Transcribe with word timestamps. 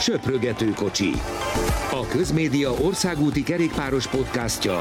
Söprögető 0.00 0.70
kocsi. 0.70 1.10
A 1.90 2.06
Közmédia 2.10 2.70
országúti 2.70 3.42
kerékpáros 3.42 4.06
podcastja 4.06 4.80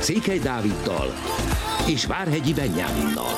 Székely 0.00 0.38
Dáviddal 0.38 1.06
és 1.88 2.06
Várhegyi 2.06 2.54
Benyáminnal. 2.54 3.34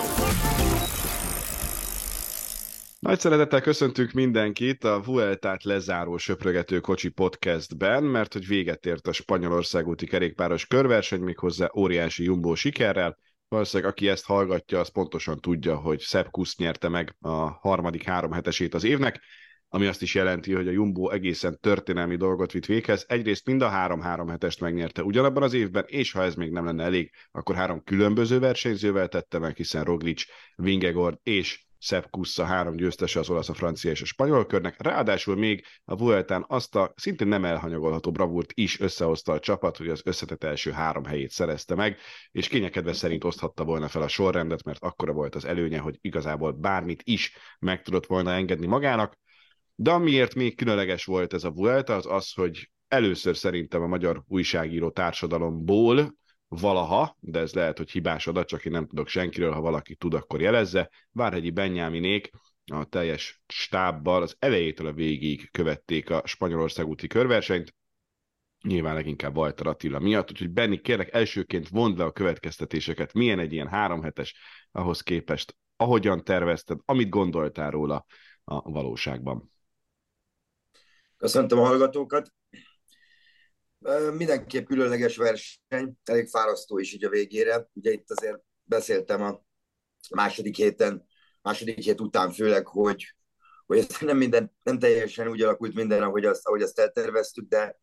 Nagy 2.99 3.21
szeretettel 3.21 3.61
köszöntünk 3.61 4.13
mindenkit 4.13 4.85
a 4.85 5.01
Vueltát 5.05 5.65
lezáró 5.65 6.17
Söprögető 6.17 6.81
kocsi 6.81 7.09
podcastben, 7.09 8.05
mert 8.05 8.33
hogy 8.33 8.47
véget 8.47 8.87
ért 8.87 9.07
a 9.07 9.13
Spanyolország 9.13 9.89
úti 9.89 10.07
kerékpáros 10.07 10.67
körverseny, 10.67 11.21
méghozzá 11.21 11.71
óriási 11.77 12.25
jumbo 12.25 12.55
sikerrel. 12.55 13.19
Valószínűleg 13.49 13.93
aki 13.93 14.09
ezt 14.09 14.25
hallgatja, 14.25 14.81
az 14.81 14.89
pontosan 14.89 15.41
tudja, 15.41 15.77
hogy 15.77 16.01
Sepp 16.01 16.27
Kusz 16.31 16.57
nyerte 16.57 16.89
meg 16.89 17.17
a 17.21 17.51
harmadik 17.51 18.03
három 18.03 18.33
hetesét 18.33 18.75
az 18.75 18.85
évnek, 18.85 19.21
ami 19.75 19.87
azt 19.87 20.03
is 20.03 20.15
jelenti, 20.15 20.53
hogy 20.53 20.69
a 20.69 20.71
Jumbo 20.71 21.11
egészen 21.11 21.59
történelmi 21.61 22.17
dolgot 22.17 22.53
vitt 22.53 22.67
véghez. 22.67 23.05
Egyrészt 23.09 23.47
mind 23.47 23.63
a 23.63 23.69
három-három 23.69 24.29
hetest 24.29 24.61
megnyerte 24.61 25.03
ugyanabban 25.03 25.43
az 25.43 25.53
évben, 25.53 25.85
és 25.87 26.13
ha 26.13 26.23
ez 26.23 26.35
még 26.35 26.51
nem 26.51 26.65
lenne 26.65 26.85
elég, 26.85 27.11
akkor 27.31 27.55
három 27.55 27.83
különböző 27.85 28.39
versenyzővel 28.39 29.09
tette 29.09 29.39
meg, 29.39 29.57
hiszen 29.57 29.85
Roglic, 29.85 30.23
Vingegord 30.57 31.19
és 31.23 31.65
Sepp 31.79 32.05
Kussa 32.11 32.45
három 32.45 32.77
győztese 32.77 33.19
az 33.19 33.31
olasz, 33.31 33.49
a 33.49 33.55
francia 33.55 33.91
és 33.91 34.03
a 34.03 34.05
spanyol 34.05 34.47
körnek. 34.47 34.83
Ráadásul 34.83 35.37
még 35.37 35.65
a 35.85 35.97
Vueltán 35.97 36.45
azt 36.49 36.77
a 36.77 36.93
szintén 36.97 37.29
nem 37.29 37.45
elhanyagolható 37.45 38.11
bravúrt 38.11 38.53
is 38.55 38.81
összehozta 38.81 39.33
a 39.33 39.41
csapat, 39.41 39.77
hogy 39.77 39.89
az 39.89 40.03
összetett 40.05 40.45
első 40.45 40.71
három 40.71 41.05
helyét 41.05 41.31
szerezte 41.31 41.75
meg, 41.75 41.99
és 42.31 42.49
kényekedve 42.49 42.93
szerint 42.93 43.25
oszthatta 43.25 43.65
volna 43.65 43.89
fel 43.89 44.03
a 44.03 44.09
sorrendet, 44.09 44.65
mert 44.65 44.83
akkora 44.83 45.13
volt 45.13 45.35
az 45.35 45.45
előnye, 45.45 45.79
hogy 45.79 45.99
igazából 46.01 46.53
bármit 46.53 47.03
is 47.05 47.37
meg 47.59 47.83
tudott 47.83 48.07
volna 48.07 48.33
engedni 48.33 48.67
magának. 48.67 49.23
De 49.75 49.91
amiért 49.91 50.35
még 50.35 50.57
különleges 50.57 51.05
volt 51.05 51.33
ez 51.33 51.45
a 51.45 51.51
Vuelta, 51.51 51.95
az 51.95 52.07
az, 52.07 52.33
hogy 52.33 52.71
először 52.89 53.37
szerintem 53.37 53.83
a 53.83 53.87
magyar 53.87 54.23
újságíró 54.27 54.91
társadalomból 54.91 56.15
valaha, 56.49 57.17
de 57.21 57.39
ez 57.39 57.53
lehet, 57.53 57.79
hogy 57.79 57.91
hibás 57.91 58.27
adat, 58.27 58.49
csak 58.49 58.65
én 58.65 58.73
nem 58.73 58.87
tudok 58.87 59.09
senkiről, 59.09 59.53
ha 59.53 59.61
valaki 59.61 59.95
tud, 59.95 60.15
akkor 60.15 60.41
jelezze. 60.41 60.91
Várhegyi 61.11 61.51
Benyáminék 61.51 62.31
a 62.73 62.85
teljes 62.85 63.43
stábbal 63.47 64.23
az 64.23 64.37
elejétől 64.39 64.87
a 64.87 64.93
végig 64.93 65.51
követték 65.51 66.11
a 66.11 66.23
Spanyolország 66.25 66.87
úti 66.87 67.07
körversenyt, 67.07 67.75
nyilván 68.63 68.95
leginkább 68.95 69.37
Walter 69.37 69.67
Attila 69.67 69.99
miatt, 69.99 70.31
úgyhogy 70.31 70.51
Benni, 70.51 70.81
kérlek 70.81 71.13
elsőként 71.13 71.69
vond 71.69 71.99
le 71.99 72.05
a 72.05 72.13
következtetéseket, 72.13 73.13
milyen 73.13 73.39
egy 73.39 73.53
ilyen 73.53 73.69
háromhetes 73.69 74.35
ahhoz 74.73 75.01
képest, 75.01 75.57
ahogyan 75.77 76.25
tervezted, 76.25 76.79
amit 76.85 77.09
gondoltál 77.09 77.71
róla 77.71 78.07
a 78.45 78.71
valóságban. 78.71 79.53
Köszöntöm 81.17 81.59
a 81.59 81.67
hallgatókat. 81.67 82.33
Mindenképp 84.17 84.67
különleges 84.67 85.17
verseny, 85.17 85.97
elég 86.05 86.29
fárasztó 86.29 86.79
is 86.79 86.93
így 86.93 87.05
a 87.05 87.09
végére. 87.09 87.69
Ugye 87.73 87.91
itt 87.93 88.11
azért 88.11 88.43
beszéltem 88.63 89.23
a 89.23 89.45
második 90.11 90.57
héten, 90.57 91.07
második 91.43 91.79
hét 91.79 92.01
után 92.01 92.33
főleg, 92.33 92.67
hogy, 92.67 93.15
hogy 93.67 93.79
ez 93.79 93.87
nem, 94.01 94.17
minden, 94.17 94.53
nem 94.63 94.79
teljesen 94.79 95.29
úgy 95.29 95.43
alakult 95.43 95.75
minden, 95.75 96.03
ahogy 96.03 96.25
azt, 96.25 96.47
ahogy 96.47 96.63
azt 96.63 96.79
elterveztük, 96.79 97.49
de, 97.49 97.79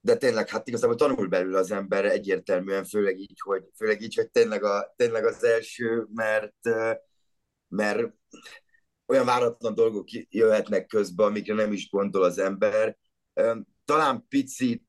de 0.00 0.16
tényleg, 0.16 0.48
hát 0.48 0.68
igazából 0.68 0.96
tanul 0.96 1.26
belül 1.26 1.56
az 1.56 1.70
ember 1.70 2.04
egyértelműen, 2.04 2.84
főleg 2.84 3.18
így, 3.18 3.40
hogy, 3.40 3.64
főleg 3.76 4.00
így, 4.00 4.14
hogy 4.14 4.30
tényleg, 4.30 4.64
a, 4.64 4.94
tényleg 4.96 5.24
az 5.24 5.44
első, 5.44 6.06
mert, 6.14 6.56
mert 7.68 8.14
olyan 9.06 9.24
váratlan 9.24 9.74
dolgok 9.74 10.10
jöhetnek 10.10 10.86
közbe, 10.86 11.24
amikre 11.24 11.54
nem 11.54 11.72
is 11.72 11.90
gondol 11.90 12.22
az 12.22 12.38
ember. 12.38 12.98
Talán 13.84 14.26
picit 14.28 14.88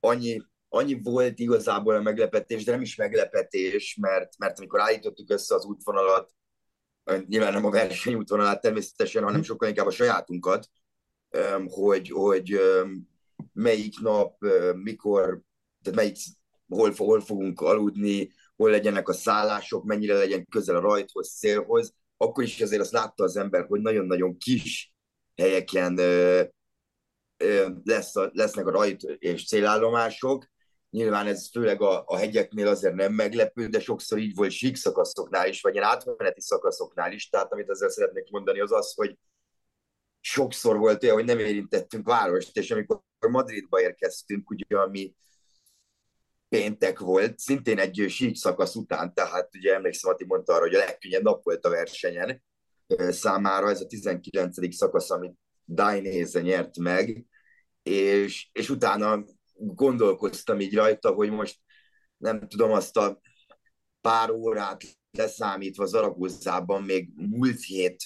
annyi, 0.00 0.42
annyi 0.68 1.00
volt 1.02 1.38
igazából 1.38 1.94
a 1.94 2.02
meglepetés, 2.02 2.64
de 2.64 2.70
nem 2.70 2.80
is 2.80 2.96
meglepetés, 2.96 3.96
mert, 4.00 4.38
mert 4.38 4.58
amikor 4.58 4.80
állítottuk 4.80 5.30
össze 5.30 5.54
az 5.54 5.64
útvonalat, 5.64 6.32
nyilván 7.26 7.52
nem 7.52 7.64
a 7.64 7.70
verseny 7.70 8.14
útvonalát 8.14 8.60
természetesen, 8.60 9.22
hanem 9.22 9.42
sokkal 9.42 9.68
inkább 9.68 9.86
a 9.86 9.90
sajátunkat, 9.90 10.68
hogy, 11.66 12.08
hogy 12.08 12.60
melyik 13.52 14.00
nap, 14.00 14.44
mikor, 14.82 15.40
tehát 15.82 15.98
melyik, 15.98 16.16
hol, 16.68 16.92
hol 16.96 17.20
fogunk 17.20 17.60
aludni, 17.60 18.32
hol 18.56 18.70
legyenek 18.70 19.08
a 19.08 19.12
szállások, 19.12 19.84
mennyire 19.84 20.14
legyen 20.14 20.46
közel 20.46 20.76
a 20.76 20.80
rajthoz, 20.80 21.28
szélhoz, 21.28 21.94
akkor 22.18 22.44
is 22.44 22.60
azért 22.60 22.80
azt 22.80 22.92
látta 22.92 23.24
az 23.24 23.36
ember, 23.36 23.66
hogy 23.66 23.80
nagyon-nagyon 23.80 24.38
kis 24.38 24.94
helyeken 25.36 25.98
ö, 25.98 26.42
ö, 27.36 27.68
lesz 27.84 28.16
a, 28.16 28.30
lesznek 28.32 28.66
a 28.66 28.70
rajt 28.70 29.02
és 29.02 29.46
célállomások. 29.46 30.46
Nyilván 30.90 31.26
ez 31.26 31.50
főleg 31.50 31.82
a, 31.82 32.04
a 32.06 32.16
hegyeknél 32.16 32.66
azért 32.66 32.94
nem 32.94 33.12
meglepő, 33.12 33.66
de 33.66 33.80
sokszor 33.80 34.18
így 34.18 34.34
volt 34.34 34.50
sík 34.50 34.76
szakaszoknál 34.76 35.48
is, 35.48 35.60
vagy 35.60 35.74
ilyen 35.74 35.86
átmeneti 35.86 36.40
szakaszoknál 36.40 37.12
is. 37.12 37.28
Tehát 37.28 37.52
amit 37.52 37.68
ezzel 37.68 37.88
szeretnék 37.88 38.30
mondani, 38.30 38.60
az 38.60 38.72
az, 38.72 38.94
hogy 38.94 39.18
sokszor 40.20 40.78
volt 40.78 41.02
olyan, 41.02 41.14
hogy 41.14 41.24
nem 41.24 41.38
érintettünk 41.38 42.06
várost, 42.06 42.56
és 42.56 42.70
amikor 42.70 43.00
Madridba 43.28 43.80
érkeztünk, 43.80 44.50
ugye, 44.50 44.76
ami 44.76 45.14
péntek 46.48 46.98
volt, 46.98 47.38
szintén 47.38 47.78
egy 47.78 48.04
sík 48.08 48.36
szakasz 48.36 48.74
után, 48.74 49.14
tehát 49.14 49.54
ugye 49.54 49.74
emlékszem, 49.74 50.10
Ati 50.10 50.24
mondta 50.24 50.52
arra, 50.52 50.62
hogy 50.62 50.74
a 50.74 50.78
legkönnyebb 50.78 51.22
nap 51.22 51.44
volt 51.44 51.64
a 51.64 51.70
versenyen 51.70 52.42
számára, 53.08 53.70
ez 53.70 53.80
a 53.80 53.86
19. 53.86 54.74
szakasz, 54.74 55.10
amit 55.10 55.38
Dainese 55.66 56.40
nyert 56.40 56.78
meg, 56.78 57.26
és, 57.82 58.48
és 58.52 58.70
utána 58.70 59.24
gondolkoztam 59.54 60.60
így 60.60 60.74
rajta, 60.74 61.10
hogy 61.10 61.30
most 61.30 61.58
nem 62.16 62.48
tudom, 62.48 62.72
azt 62.72 62.96
a 62.96 63.20
pár 64.00 64.30
órát 64.30 64.82
leszámítva 65.10 65.86
Zaragozában 65.86 66.82
még 66.82 67.10
múlt 67.14 67.60
hét 67.64 68.04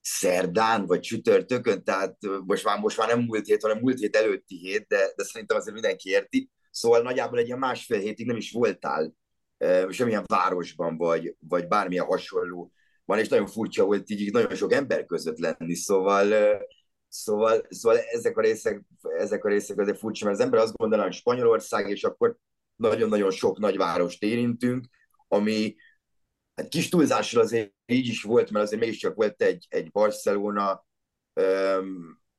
szerdán 0.00 0.86
vagy 0.86 1.00
csütörtökön, 1.00 1.84
tehát 1.84 2.16
most 2.46 2.64
már, 2.64 2.78
most 2.78 2.96
már 2.96 3.08
nem 3.08 3.20
múlt 3.20 3.46
hét, 3.46 3.62
hanem 3.62 3.78
múlt 3.78 3.98
hét 3.98 4.16
előtti 4.16 4.56
hét, 4.56 4.86
de, 4.88 5.12
de 5.16 5.24
szerintem 5.24 5.56
azért 5.56 5.74
mindenki 5.74 6.08
érti, 6.08 6.50
Szóval 6.70 7.02
nagyjából 7.02 7.38
egy 7.38 7.46
ilyen 7.46 7.58
másfél 7.58 7.98
hétig 7.98 8.26
nem 8.26 8.36
is 8.36 8.52
voltál 8.52 9.14
semmilyen 9.88 10.24
városban, 10.26 10.96
vagy, 10.96 11.36
vagy 11.48 11.68
bármilyen 11.68 12.04
hasonló. 12.04 12.72
Van, 13.04 13.18
és 13.18 13.28
nagyon 13.28 13.46
furcsa 13.46 13.84
volt 13.84 14.10
így 14.10 14.32
nagyon 14.32 14.54
sok 14.54 14.72
ember 14.72 15.06
között 15.06 15.38
lenni, 15.38 15.74
szóval, 15.74 16.56
szóval, 17.08 17.66
szóval 17.68 17.98
ezek, 17.98 18.36
a 18.36 18.40
részek, 18.40 18.82
ezek 19.02 19.44
a 19.44 19.48
részek 19.48 19.78
azért 19.78 19.98
furcsa, 19.98 20.24
mert 20.24 20.38
az 20.38 20.44
ember 20.44 20.60
azt 20.60 20.76
gondolja, 20.76 21.04
hogy 21.04 21.14
Spanyolország, 21.14 21.90
és 21.90 22.04
akkor 22.04 22.36
nagyon-nagyon 22.76 23.30
sok 23.30 23.58
nagyvárost 23.58 24.22
érintünk, 24.22 24.86
ami 25.28 25.76
hát 26.54 26.68
kis 26.68 26.88
túlzással 26.88 27.42
azért 27.42 27.72
így 27.86 28.06
is 28.06 28.22
volt, 28.22 28.50
mert 28.50 28.64
azért 28.64 28.80
mégiscsak 28.80 29.14
volt 29.14 29.42
egy, 29.42 29.66
egy 29.68 29.90
Barcelona, 29.90 30.86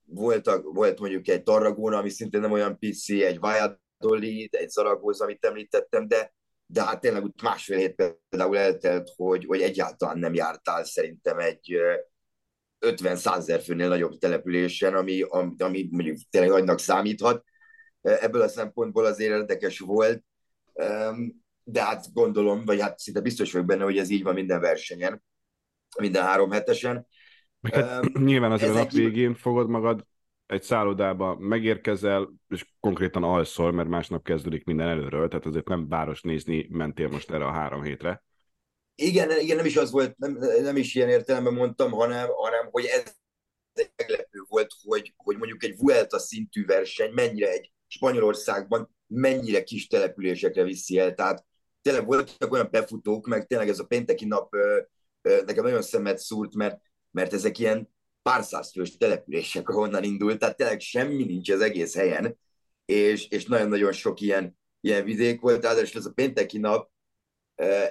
volt, 0.05 0.47
a, 0.47 0.61
volt 0.61 0.99
mondjuk 0.99 1.27
egy 1.27 1.43
Tarragona, 1.43 1.97
ami 1.97 2.09
szintén 2.09 2.41
nem 2.41 2.51
olyan 2.51 2.79
pici, 2.79 3.23
egy 3.23 3.39
Valladolid, 3.39 3.79
Valladolid, 4.01 4.55
egy 4.55 4.69
Zaragoza, 4.69 5.23
amit 5.23 5.45
említettem, 5.45 6.07
de, 6.07 6.33
de 6.65 6.83
hát 6.83 7.01
tényleg 7.01 7.23
úgy 7.23 7.41
másfél 7.43 7.77
hét 7.77 8.19
például 8.29 8.57
eltelt, 8.57 9.09
hogy, 9.15 9.45
hogy 9.45 9.61
egyáltalán 9.61 10.17
nem 10.19 10.33
jártál 10.33 10.83
szerintem 10.83 11.39
egy 11.39 11.75
50-100 12.79 13.37
ezer 13.37 13.61
főnél 13.61 13.87
nagyobb 13.87 14.17
településen, 14.17 14.95
ami, 14.95 15.21
ami, 15.21 15.55
ami 15.57 15.87
mondjuk 15.91 16.17
tényleg 16.29 16.51
nagynak 16.51 16.79
számíthat. 16.79 17.43
Ebből 18.01 18.41
a 18.41 18.47
szempontból 18.47 19.05
azért 19.05 19.31
érdekes 19.31 19.79
volt, 19.79 20.23
de 21.63 21.83
hát 21.83 22.13
gondolom, 22.13 22.65
vagy 22.65 22.81
hát 22.81 22.99
szinte 22.99 23.21
biztos 23.21 23.51
vagyok 23.51 23.67
benne, 23.67 23.83
hogy 23.83 23.97
ez 23.97 24.09
így 24.09 24.23
van 24.23 24.33
minden 24.33 24.59
versenyen, 24.59 25.23
minden 25.97 26.23
három 26.23 26.51
hetesen. 26.51 27.07
Meg 27.59 27.73
hát, 27.73 28.05
um, 28.05 28.23
nyilván 28.23 28.51
azért 28.51 28.71
a 28.71 28.73
nap 28.73 28.91
végén 28.91 29.35
fogod 29.35 29.69
magad 29.69 30.05
egy 30.51 30.63
szállodába 30.63 31.35
megérkezel, 31.39 32.33
és 32.47 32.65
konkrétan 32.79 33.23
alszol, 33.23 33.71
mert 33.71 33.89
másnap 33.89 34.23
kezdődik 34.23 34.63
minden 34.63 34.87
előről, 34.87 35.27
tehát 35.27 35.45
azért 35.45 35.67
nem 35.67 35.87
város 35.87 36.21
nézni 36.21 36.67
mentél 36.69 37.07
most 37.07 37.31
erre 37.31 37.45
a 37.45 37.51
három 37.51 37.83
hétre. 37.83 38.23
Igen, 38.95 39.39
igen, 39.39 39.55
nem 39.55 39.65
is 39.65 39.77
az 39.77 39.91
volt, 39.91 40.17
nem, 40.17 40.37
nem 40.61 40.75
is 40.75 40.95
ilyen 40.95 41.09
értelemben 41.09 41.53
mondtam, 41.53 41.91
hanem, 41.91 42.29
hanem 42.29 42.67
hogy 42.71 42.85
ez 42.85 43.15
meglepő 43.95 44.39
volt, 44.47 44.73
hogy, 44.83 45.13
hogy 45.17 45.37
mondjuk 45.37 45.63
egy 45.63 45.77
Vuelta 45.77 46.19
szintű 46.19 46.65
verseny 46.65 47.11
mennyire 47.13 47.49
egy 47.49 47.71
Spanyolországban 47.87 48.95
mennyire 49.07 49.63
kis 49.63 49.87
településekre 49.87 50.63
viszi 50.63 50.99
el. 50.99 51.13
Tehát 51.13 51.45
tényleg 51.81 52.05
voltak 52.05 52.51
olyan 52.51 52.67
befutók, 52.71 53.27
meg 53.27 53.47
tényleg 53.47 53.69
ez 53.69 53.79
a 53.79 53.85
pénteki 53.85 54.25
nap 54.25 54.55
nekem 55.21 55.63
nagyon 55.63 55.81
szemet 55.81 56.17
szúrt, 56.17 56.55
mert, 56.55 56.81
mert 57.11 57.33
ezek 57.33 57.59
ilyen 57.59 57.89
pár 58.21 58.43
százfős 58.43 58.97
települések, 58.97 59.69
ahonnan 59.69 60.03
indult, 60.03 60.39
tehát 60.39 60.57
tényleg 60.57 60.79
semmi 60.79 61.23
nincs 61.23 61.49
az 61.49 61.61
egész 61.61 61.95
helyen, 61.95 62.37
és, 62.85 63.27
és 63.27 63.45
nagyon-nagyon 63.45 63.91
sok 63.91 64.21
ilyen, 64.21 64.57
ilyen 64.81 65.03
vidék 65.03 65.41
volt, 65.41 65.63
ráadásul 65.63 65.99
ez 65.99 66.05
a 66.05 66.11
pénteki 66.11 66.57
nap, 66.57 66.91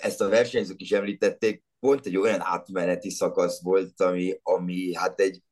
ezt 0.01 0.21
a 0.21 0.29
versenyzők 0.29 0.81
is 0.81 0.91
említették, 0.91 1.65
pont 1.81 2.07
egy 2.07 2.17
olyan 2.17 2.41
átmeneti 2.41 3.11
szakasz 3.11 3.63
volt, 3.63 4.01
ami, 4.01 4.39
ami 4.43 4.95
hát 4.95 5.21
egy 5.21 5.43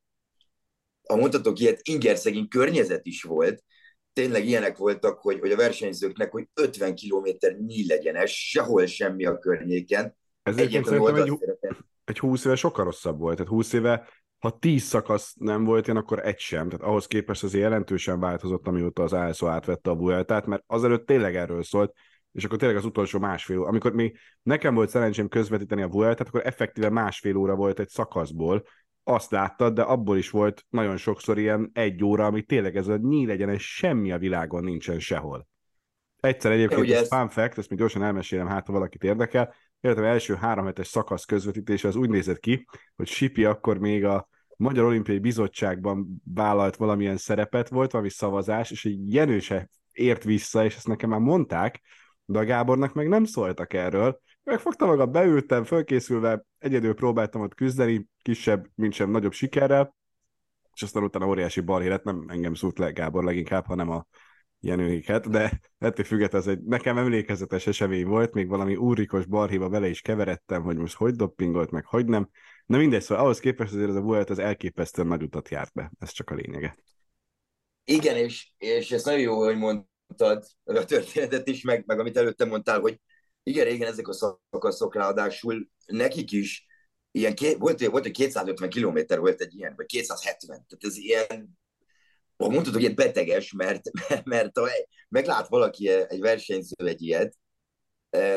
ha 1.09 1.15
mondhatok 1.15 1.59
ilyet, 1.59 1.79
ingerszegény 1.83 2.47
környezet 2.47 3.05
is 3.05 3.23
volt, 3.23 3.63
tényleg 4.13 4.45
ilyenek 4.45 4.77
voltak, 4.77 5.19
hogy, 5.19 5.39
hogy 5.39 5.51
a 5.51 5.55
versenyzőknek, 5.55 6.31
hogy 6.31 6.47
50 6.53 6.95
km 6.95 7.29
nyílegyenes, 7.65 8.49
sehol 8.49 8.85
semmi 8.85 9.25
a 9.25 9.37
környéken. 9.37 10.17
Ez 10.43 10.57
egyébként 10.57 10.85
szerintem 10.85 11.15
egy, 11.15 11.37
egy 12.03 12.19
20 12.19 12.45
éve 12.45 12.55
sokkal 12.55 12.85
rosszabb 12.85 13.19
volt. 13.19 13.35
Tehát 13.35 13.51
20 13.51 13.73
éve, 13.73 14.07
ha 14.39 14.57
10 14.59 14.83
szakasz 14.83 15.33
nem 15.39 15.63
volt 15.63 15.87
ilyen, 15.87 15.97
akkor 15.97 16.25
egy 16.25 16.39
sem. 16.39 16.69
Tehát 16.69 16.85
ahhoz 16.85 17.07
képest 17.07 17.43
azért 17.43 17.63
jelentősen 17.63 18.19
változott, 18.19 18.67
amióta 18.67 19.03
az 19.03 19.13
ASO 19.13 19.47
átvette 19.47 19.89
a 19.89 19.95
Vueltát, 19.95 20.45
mert 20.45 20.63
azelőtt 20.67 21.05
tényleg 21.05 21.35
erről 21.35 21.63
szólt, 21.63 21.93
és 22.31 22.43
akkor 22.43 22.57
tényleg 22.57 22.77
az 22.77 22.85
utolsó 22.85 23.19
másfél 23.19 23.59
óra. 23.59 23.67
Amikor 23.67 23.93
még 23.93 24.17
nekem 24.41 24.73
volt 24.73 24.89
szerencsém 24.89 25.27
közvetíteni 25.27 25.81
a 25.81 25.87
Vueltát, 25.87 26.27
akkor 26.27 26.45
effektíve 26.45 26.89
másfél 26.89 27.35
óra 27.35 27.55
volt 27.55 27.79
egy 27.79 27.89
szakaszból, 27.89 28.63
azt 29.03 29.31
láttad, 29.31 29.73
de 29.73 29.81
abból 29.81 30.17
is 30.17 30.29
volt 30.29 30.65
nagyon 30.69 30.97
sokszor 30.97 31.37
ilyen 31.37 31.69
egy 31.73 32.03
óra, 32.03 32.25
ami 32.25 32.41
tényleg 32.41 32.75
ez 32.75 32.87
a 32.87 32.97
nyílegyenes 32.97 33.75
semmi 33.75 34.11
a 34.11 34.17
világon 34.17 34.63
nincsen 34.63 34.99
sehol. 34.99 35.47
Egyszer 36.19 36.51
egyébként, 36.51 36.89
ez, 36.89 37.01
ez 37.01 37.07
fun 37.07 37.29
fact, 37.29 37.57
ezt 37.57 37.69
még 37.69 37.79
gyorsan 37.79 38.03
elmesélem, 38.03 38.47
hát 38.47 38.65
ha 38.65 38.73
valakit 38.73 39.03
érdekel, 39.03 39.53
életem 39.81 40.03
első 40.03 40.35
három 40.35 40.65
hetes 40.65 40.87
szakasz 40.87 41.25
közvetítése 41.25 41.87
az 41.87 41.95
úgy 41.95 42.09
nézett 42.09 42.39
ki, 42.39 42.65
hogy 42.95 43.07
Sipi 43.07 43.45
akkor 43.45 43.77
még 43.77 44.05
a 44.05 44.27
Magyar 44.57 44.85
Olimpiai 44.85 45.19
Bizottságban 45.19 46.21
vállalt 46.33 46.75
valamilyen 46.75 47.17
szerepet, 47.17 47.69
volt 47.69 47.91
valami 47.91 48.09
szavazás, 48.09 48.71
és 48.71 48.85
egy 48.85 49.13
Jenőse 49.13 49.69
ért 49.91 50.23
vissza, 50.23 50.65
és 50.65 50.75
ezt 50.75 50.87
nekem 50.87 51.09
már 51.09 51.19
mondták, 51.19 51.81
de 52.25 52.39
a 52.39 52.43
Gábornak 52.43 52.93
meg 52.93 53.07
nem 53.07 53.23
szóltak 53.23 53.73
erről. 53.73 54.21
Megfogtam 54.43 54.87
magam, 54.87 55.11
beültem, 55.11 55.63
fölkészülve, 55.63 56.45
egyedül 56.57 56.93
próbáltam 56.93 57.41
ott 57.41 57.53
küzdeni, 57.53 58.07
kisebb, 58.21 58.67
mint 58.75 58.93
sem 58.93 59.09
nagyobb 59.09 59.33
sikerrel, 59.33 59.95
és 60.73 60.81
aztán 60.81 61.03
utána 61.03 61.27
óriási 61.27 61.61
balhé 61.61 61.87
lett, 61.87 62.03
nem 62.03 62.25
engem 62.27 62.53
szólt 62.53 62.77
le 62.79 62.91
Gábor 62.91 63.23
leginkább, 63.23 63.65
hanem 63.65 63.89
a 63.89 64.05
Jenőiket, 64.61 65.29
de 65.29 65.59
ettől 65.77 66.05
függetlenül 66.05 66.47
ez 66.47 66.57
egy 66.57 66.63
nekem 66.63 66.97
emlékezetes 66.97 67.67
esemény 67.67 68.05
volt, 68.05 68.33
még 68.33 68.47
valami 68.47 68.75
úrikos 68.75 69.25
balhéba 69.25 69.69
vele 69.69 69.87
is 69.87 70.01
keveredtem, 70.01 70.63
hogy 70.63 70.77
most 70.77 70.95
hogy 70.95 71.15
doppingolt, 71.15 71.71
meg 71.71 71.85
hogy 71.85 72.05
nem. 72.05 72.29
Na 72.65 72.77
mindegy, 72.77 73.01
szóval 73.01 73.23
ahhoz 73.23 73.39
képest 73.39 73.73
azért 73.73 73.89
ez 73.89 73.95
a 73.95 74.01
volt, 74.01 74.29
az 74.29 74.39
elképesztően 74.39 75.07
nagy 75.07 75.23
utat 75.23 75.49
járt 75.49 75.73
be, 75.73 75.91
ez 75.99 76.11
csak 76.11 76.29
a 76.29 76.35
lényege. 76.35 76.77
Igen, 77.83 78.15
és, 78.15 78.51
és 78.57 78.91
ez 78.91 79.03
nagyon 79.03 79.19
jó, 79.19 79.43
hogy 79.43 79.57
mondtad 79.57 80.45
a 80.63 80.85
történetet 80.85 81.47
is, 81.47 81.61
meg, 81.61 81.83
meg 81.85 81.99
amit 81.99 82.17
előtte 82.17 82.45
mondtál, 82.45 82.79
hogy 82.79 83.01
igen, 83.43 83.65
régen 83.65 83.87
ezek 83.87 84.07
a 84.07 84.13
szakaszok 84.13 84.95
ráadásul 84.95 85.69
nekik 85.85 86.31
is 86.31 86.67
ilyen, 87.11 87.33
volt, 87.57 87.85
volt, 87.85 88.03
hogy 88.03 88.11
250 88.11 88.69
kilométer 88.69 89.19
volt 89.19 89.41
egy 89.41 89.55
ilyen, 89.55 89.73
vagy 89.75 89.85
270, 89.85 90.65
tehát 90.67 90.83
ez 90.83 90.97
ilyen 90.97 91.59
mondhatod, 92.47 92.81
hogy 92.81 92.95
beteges, 92.95 93.51
mert, 93.51 93.81
mert 94.23 94.57
ha 94.57 94.67
meglát 95.09 95.47
valaki 95.47 95.89
egy 95.89 96.19
versenyző 96.19 96.75
egy 96.85 97.01
ilyet, 97.01 97.35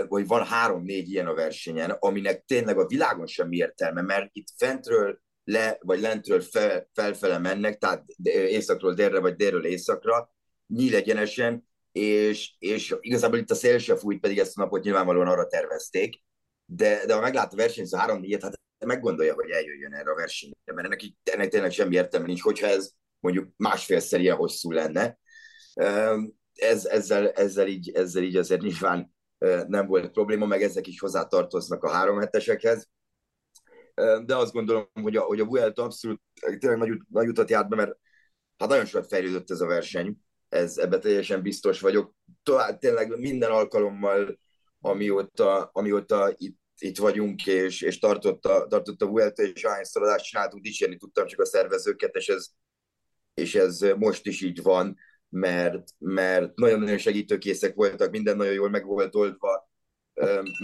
hogy 0.09 0.27
van 0.27 0.45
három-négy 0.45 1.11
ilyen 1.11 1.27
a 1.27 1.35
versenyen, 1.35 1.91
aminek 1.91 2.45
tényleg 2.45 2.79
a 2.79 2.87
világon 2.87 3.27
semmi 3.27 3.57
értelme, 3.57 4.03
mert 4.03 4.29
itt 4.33 4.49
fentről 4.57 5.21
le, 5.45 5.79
vagy 5.81 6.01
lentről 6.01 6.41
fel, 6.41 6.89
felfele 6.93 7.39
mennek, 7.39 7.79
tehát 7.79 8.05
északról 8.23 8.95
délre, 8.95 9.21
vagy 9.21 9.35
délről 9.35 9.67
északra, 9.67 10.35
nyílegyenesen, 10.67 11.69
és, 11.93 12.55
és 12.59 12.95
igazából 13.01 13.39
itt 13.39 13.51
a 13.51 13.55
szél 13.55 13.79
se 13.79 13.97
fújt, 13.97 14.21
pedig 14.21 14.39
ezt 14.39 14.59
a 14.59 14.61
napot 14.61 14.83
nyilvánvalóan 14.83 15.27
arra 15.27 15.47
tervezték, 15.47 16.23
de, 16.65 17.07
de 17.07 17.15
ha 17.15 17.21
meglát 17.21 17.53
a 17.53 17.57
versenyző 17.57 17.97
három 17.97 18.21
négyet, 18.21 18.43
hát 18.43 18.61
meggondolja, 18.87 19.35
hogy 19.35 19.51
eljöjjön 19.51 19.93
erre 19.93 20.11
a 20.11 20.15
versenyre, 20.15 20.57
mert 20.65 20.87
ennek, 20.87 21.01
ennek 21.23 21.49
tényleg 21.49 21.71
semmi 21.71 21.95
értelme 21.95 22.27
nincs, 22.27 22.43
hogyha 22.43 22.67
ez 22.67 22.91
mondjuk 23.23 23.49
másfélszer 23.57 24.21
ilyen 24.21 24.37
hosszú 24.37 24.71
lenne. 24.71 25.19
Ez, 26.55 26.85
ezzel, 26.85 27.31
ezzel, 27.31 27.67
így, 27.67 27.91
ezzel 27.91 28.23
így 28.23 28.37
azért 28.37 28.61
nyilván 28.61 29.15
nem 29.67 29.87
volt 29.87 30.11
probléma, 30.11 30.47
meg 30.47 30.63
ezek 30.63 30.87
is 30.87 31.01
hozzá 31.01 31.25
tartoznak 31.25 31.85
a 31.85 31.91
három 31.91 32.19
hetesekhez. 32.19 32.89
De 34.25 34.37
azt 34.37 34.53
gondolom, 34.53 34.89
hogy 35.03 35.17
a, 35.17 35.21
hogy 35.21 35.41
a 35.41 35.45
Vuelta 35.45 35.83
abszolút 35.83 36.21
tényleg 36.59 36.79
nagy, 36.79 37.01
nagy 37.09 37.29
utat 37.29 37.51
járt 37.51 37.69
be, 37.69 37.77
mert 37.77 37.97
hát 38.57 38.69
nagyon 38.69 38.85
sokat 38.85 39.09
fejlődött 39.09 39.51
ez 39.51 39.61
a 39.61 39.67
verseny, 39.67 40.17
ez, 40.49 40.79
ebbe 40.79 40.99
teljesen 40.99 41.43
biztos 41.43 41.81
vagyok. 41.81 42.15
Tovább 42.43 42.79
tényleg 42.79 43.19
minden 43.19 43.51
alkalommal, 43.51 44.39
amióta, 44.81 45.71
amióta 45.73 46.33
itt, 46.37 46.59
itt 46.79 46.99
vagyunk, 46.99 47.47
és, 47.47 47.83
és 47.83 47.99
tartott 47.99 48.45
a, 48.45 48.67
tartott 48.67 49.03
a 49.03 49.07
Vuelta, 49.07 49.43
és 49.43 49.65
ahányszor 49.65 50.03
adást 50.03 50.25
csináltunk, 50.25 50.63
dicsérni 50.63 50.97
tudtam 50.97 51.27
csak 51.27 51.41
a 51.41 51.45
szervezőket, 51.47 52.15
és 52.15 52.29
ez, 52.29 52.49
és 53.35 53.55
ez 53.55 53.81
most 53.97 54.27
is 54.27 54.41
így 54.41 54.63
van, 54.63 54.99
mert, 55.29 55.89
mert 55.99 56.55
nagyon-nagyon 56.55 56.99
segítőkészek 56.99 57.75
voltak, 57.75 58.11
minden 58.11 58.37
nagyon 58.37 58.53
jól 58.53 58.71
meg 58.71 58.85
volt 58.87 59.15
oldva, 59.15 59.71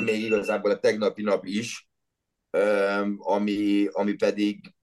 még 0.05 0.23
igazából 0.23 0.70
a 0.70 0.79
tegnapi 0.79 1.23
nap 1.23 1.47
is, 1.47 1.88
ami, 3.17 3.87
ami 3.93 4.12
pedig 4.12 4.75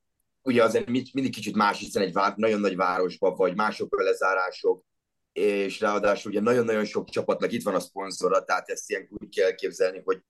ugye 0.42 0.64
azért 0.64 0.88
mindig 0.88 1.34
kicsit 1.34 1.56
más, 1.56 1.80
hiszen 1.80 2.02
egy 2.02 2.14
vár, 2.14 2.36
nagyon 2.36 2.60
nagy 2.60 2.76
városban 2.76 3.36
vagy, 3.36 3.56
mások 3.56 3.96
a 3.96 4.04
lezárások, 4.04 4.86
és 5.32 5.80
ráadásul 5.80 6.32
ugye 6.32 6.42
nagyon-nagyon 6.42 6.86
sok 6.86 7.10
csapatnak 7.10 7.52
itt 7.52 7.64
van 7.64 7.76
a 7.76 7.80
szponzora, 7.80 8.44
tehát 8.44 8.70
ezt 8.70 8.90
ilyen 8.90 9.08
úgy 9.10 9.36
kell 9.36 9.46
elképzelni, 9.46 10.02
hogy 10.04 10.22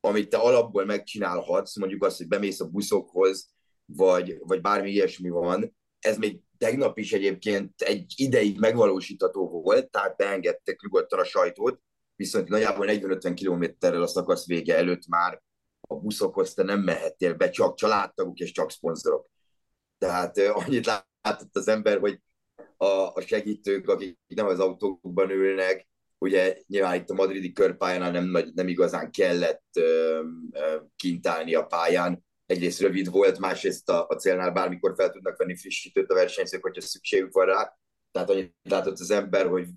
amit 0.00 0.28
te 0.28 0.36
alapból 0.36 0.84
megcsinálhatsz, 0.84 1.76
mondjuk 1.76 2.04
azt, 2.04 2.16
hogy 2.16 2.28
bemész 2.28 2.60
a 2.60 2.68
buszokhoz, 2.68 3.50
vagy, 3.84 4.38
vagy 4.38 4.60
bármi 4.60 4.90
ilyesmi 4.90 5.28
van, 5.28 5.76
ez 6.00 6.16
még 6.16 6.40
tegnap 6.58 6.98
is 6.98 7.12
egyébként 7.12 7.80
egy 7.80 8.12
ideig 8.16 8.58
megvalósítható 8.58 9.48
volt, 9.48 9.90
tehát 9.90 10.16
beengedtek 10.16 10.80
nyugodtan 10.80 11.18
a 11.18 11.24
sajtót, 11.24 11.80
viszont 12.16 12.48
nagyjából 12.48 12.86
40-50 12.88 13.32
kilométerrel 13.34 14.02
a 14.02 14.06
szakasz 14.06 14.46
vége 14.46 14.76
előtt 14.76 15.06
már 15.06 15.42
a 15.80 15.94
buszokhoz 15.94 16.54
te 16.54 16.62
nem 16.62 16.80
mehettél 16.80 17.34
be, 17.34 17.50
csak 17.50 17.76
családtagok 17.76 18.38
és 18.38 18.52
csak 18.52 18.70
szponzorok. 18.70 19.28
Tehát 19.98 20.38
annyit 20.38 20.86
látott 20.86 21.56
az 21.56 21.68
ember, 21.68 21.98
hogy 21.98 22.20
a, 22.76 22.86
a 22.86 23.20
segítők, 23.20 23.88
akik 23.88 24.18
nem 24.26 24.46
az 24.46 24.60
autókban 24.60 25.30
ülnek, 25.30 25.88
ugye 26.18 26.56
nyilván 26.66 26.94
itt 26.94 27.10
a 27.10 27.14
madridi 27.14 27.52
körpályánál 27.52 28.10
nem, 28.10 28.50
nem 28.54 28.68
igazán 28.68 29.10
kellett 29.10 29.64
ö, 29.76 30.22
ö, 30.52 30.76
kintálni 30.96 31.54
a 31.54 31.66
pályán, 31.66 32.24
egyrészt 32.50 32.80
rövid 32.80 33.10
volt, 33.10 33.38
másrészt 33.38 33.88
a, 33.88 34.06
a 34.08 34.14
célnál 34.14 34.50
bármikor 34.50 34.94
fel 34.96 35.10
tudnak 35.10 35.38
venni 35.38 35.56
frissítőt 35.56 36.10
a 36.10 36.14
versenyzők, 36.14 36.62
hogyha 36.62 36.80
szükségük 36.80 37.32
van 37.32 37.46
rá. 37.46 37.76
Tehát 38.12 38.30
annyit 38.30 38.54
látott 38.62 38.98
az 38.98 39.10
ember, 39.10 39.46
hogy 39.46 39.68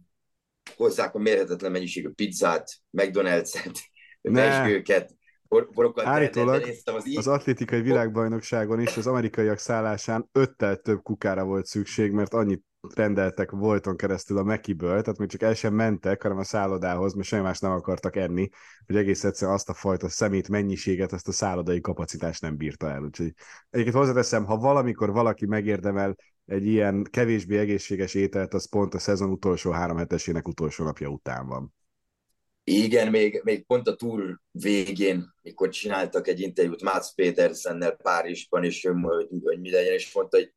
hozzák 0.76 1.16
a 1.16 1.20
mérhetetlen 1.20 1.72
mennyiségű 1.72 2.10
pizzát, 2.10 2.72
McDonald's-et, 2.98 3.80
borokat. 5.74 6.06
Állítólag 6.06 6.64
az, 6.84 7.04
az 7.16 7.28
atlétikai 7.28 7.82
világbajnokságon 7.82 8.80
is 8.80 8.98
az 8.98 9.08
amerikaiak 9.08 9.58
szállásán 9.58 10.30
öttel 10.32 10.76
több 10.76 11.02
kukára 11.02 11.44
volt 11.44 11.66
szükség, 11.66 12.12
mert 12.12 12.34
annyit 12.34 12.64
rendeltek 12.96 13.52
Volton 13.52 13.96
keresztül 13.96 14.38
a 14.38 14.44
Mekiből, 14.44 15.02
tehát 15.02 15.18
még 15.18 15.30
csak 15.30 15.42
el 15.42 15.54
sem 15.54 15.74
mentek, 15.74 16.22
hanem 16.22 16.38
a 16.38 16.44
szállodához, 16.44 17.14
mert 17.14 17.28
semmi 17.28 17.44
más 17.44 17.60
nem 17.60 17.72
akartak 17.72 18.16
enni, 18.16 18.50
hogy 18.86 18.96
egész 18.96 19.24
egyszerűen 19.24 19.56
azt 19.56 19.70
a 19.70 19.74
fajta 19.74 20.10
szemét 20.10 20.50
mennyiséget, 20.50 21.12
azt 21.12 21.28
a 21.28 21.32
szállodai 21.32 21.82
kapacitást 21.82 22.42
nem 22.42 22.58
bírta 22.58 22.90
el. 22.90 23.04
Úgyhogy 23.04 23.34
egyébként 23.70 23.98
hozzáteszem, 23.98 24.46
ha 24.46 24.58
valamikor 24.58 25.12
valaki 25.12 25.46
megérdemel 25.46 26.16
egy 26.46 26.66
ilyen 26.66 27.04
kevésbé 27.04 27.58
egészséges 27.58 28.14
ételt, 28.14 28.54
az 28.54 28.70
pont 28.70 28.94
a 28.94 29.00
szezon 29.00 29.30
utolsó 29.30 29.72
három 29.72 29.98
hetesének 29.98 30.48
utolsó 30.48 30.84
napja 30.84 31.08
után 31.08 31.48
van. 31.48 31.74
Igen, 32.64 33.10
még, 33.10 33.42
még 33.44 33.66
pont 33.66 33.88
a 33.88 33.96
túr 33.96 34.40
végén, 34.52 35.34
mikor 35.42 35.70
csináltak 35.70 36.28
egy 36.28 36.40
interjút 36.40 36.82
Mats 36.82 37.14
Petersennel 37.16 37.96
Párizsban, 37.96 38.64
és 38.64 38.90
hogy, 39.02 39.28
hogy 39.44 39.60
mi 39.60 39.72
legyen, 39.72 39.94
és 39.94 40.14
mondta, 40.14 40.38
hogy 40.38 40.54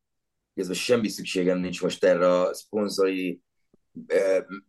igazából 0.57 0.81
semmi 0.81 1.07
szükségem 1.07 1.59
nincs 1.59 1.81
most 1.81 2.03
erre 2.03 2.31
a 2.31 2.53
szponzori, 2.53 3.41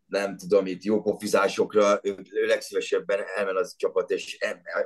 nem 0.06 0.36
tudom, 0.36 0.66
itt 0.66 0.82
jó 0.82 1.00
pofizásokra, 1.00 2.00
ő, 2.02 2.16
ő 2.30 2.46
legszívesebben 2.46 3.20
elmen 3.36 3.56
az 3.56 3.74
csapat, 3.76 4.10
és 4.10 4.38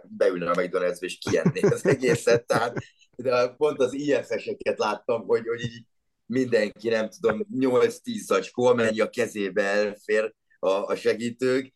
beülne 0.03 0.51
a 0.51 0.55
McDonald's 0.55 1.01
és 1.01 1.19
kienni 1.19 1.61
az 1.61 1.87
egészet. 1.87 2.47
Tehát 2.47 2.77
de 3.17 3.49
pont 3.49 3.81
az 3.81 3.93
IFS-eket 3.93 4.79
láttam, 4.79 5.27
hogy, 5.27 5.47
hogy 5.47 5.61
így 5.61 5.85
mindenki, 6.27 6.89
nem 6.89 7.09
tudom, 7.09 7.47
8-10 7.55 7.99
zacskó, 8.05 8.75
mennyi 8.75 9.01
a 9.01 9.11
kezébe 9.11 9.63
elfér 9.63 10.35
a, 10.59 10.69
a 10.69 10.95
segítők, 10.95 11.73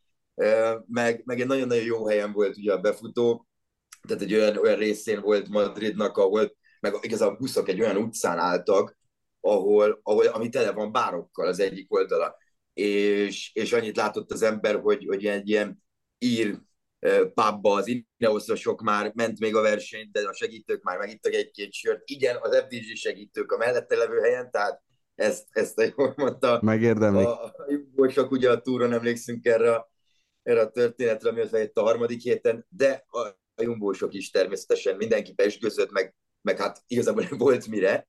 meg, 0.86 1.22
meg 1.24 1.40
egy 1.40 1.46
nagyon-nagyon 1.46 1.84
jó 1.84 2.06
helyen 2.08 2.32
volt 2.32 2.56
ugye 2.56 2.72
a 2.72 2.80
befutó, 2.80 3.46
tehát 4.08 4.22
egy 4.22 4.34
olyan, 4.34 4.56
olyan 4.56 4.76
részén 4.76 5.20
volt 5.20 5.48
Madridnak, 5.48 6.16
ahol 6.16 6.56
meg 6.80 6.94
igazából 7.00 7.34
a 7.34 7.38
buszok 7.38 7.68
egy 7.68 7.80
olyan 7.80 7.96
utcán 7.96 8.38
álltak, 8.38 8.96
ahol, 9.46 10.00
ahol 10.02 10.26
ami 10.26 10.48
tele 10.48 10.72
van 10.72 10.92
bárokkal 10.92 11.46
az 11.46 11.60
egyik 11.60 11.92
oldala. 11.92 12.36
És, 12.72 13.50
és 13.54 13.72
annyit 13.72 13.96
látott 13.96 14.32
az 14.32 14.42
ember, 14.42 14.80
hogy, 14.80 15.04
hogy 15.06 15.26
egy 15.26 15.48
ilyen 15.48 15.82
ír 16.18 16.58
pubba, 17.34 17.72
az 17.72 18.04
Ineoszosok 18.18 18.82
már 18.82 19.12
ment 19.14 19.38
még 19.38 19.54
a 19.56 19.60
verseny, 19.60 20.08
de 20.12 20.28
a 20.28 20.32
segítők 20.32 20.82
már 20.82 20.98
megittak 20.98 21.32
egy-két 21.32 21.72
sört. 21.72 22.02
Igen, 22.04 22.36
az 22.40 22.56
FDG 22.56 22.96
segítők 22.96 23.52
a 23.52 23.56
mellette 23.56 23.96
levő 23.96 24.20
helyen, 24.20 24.50
tehát 24.50 24.82
ezt, 25.14 25.46
ezt 25.50 25.92
jól 25.96 26.14
mondta. 26.16 26.58
Megérdemli. 26.62 27.24
A, 27.24 27.44
a 27.96 28.26
ugye 28.30 28.50
a 28.50 28.60
túron 28.60 28.92
emlékszünk 28.92 29.46
erre, 29.46 29.86
erre 30.42 30.60
a 30.60 30.70
történetre, 30.70 31.30
ami 31.30 31.40
az 31.40 31.70
a 31.72 31.80
harmadik 31.80 32.22
héten, 32.22 32.66
de 32.68 33.04
a, 33.08 33.20
a 33.54 33.62
jumbósok 33.62 34.14
is 34.14 34.30
természetesen 34.30 34.96
mindenki 34.96 35.34
pesgőzött, 35.34 35.90
meg, 35.90 36.14
meg 36.40 36.58
hát 36.58 36.82
igazából 36.86 37.24
volt 37.38 37.66
mire 37.66 38.08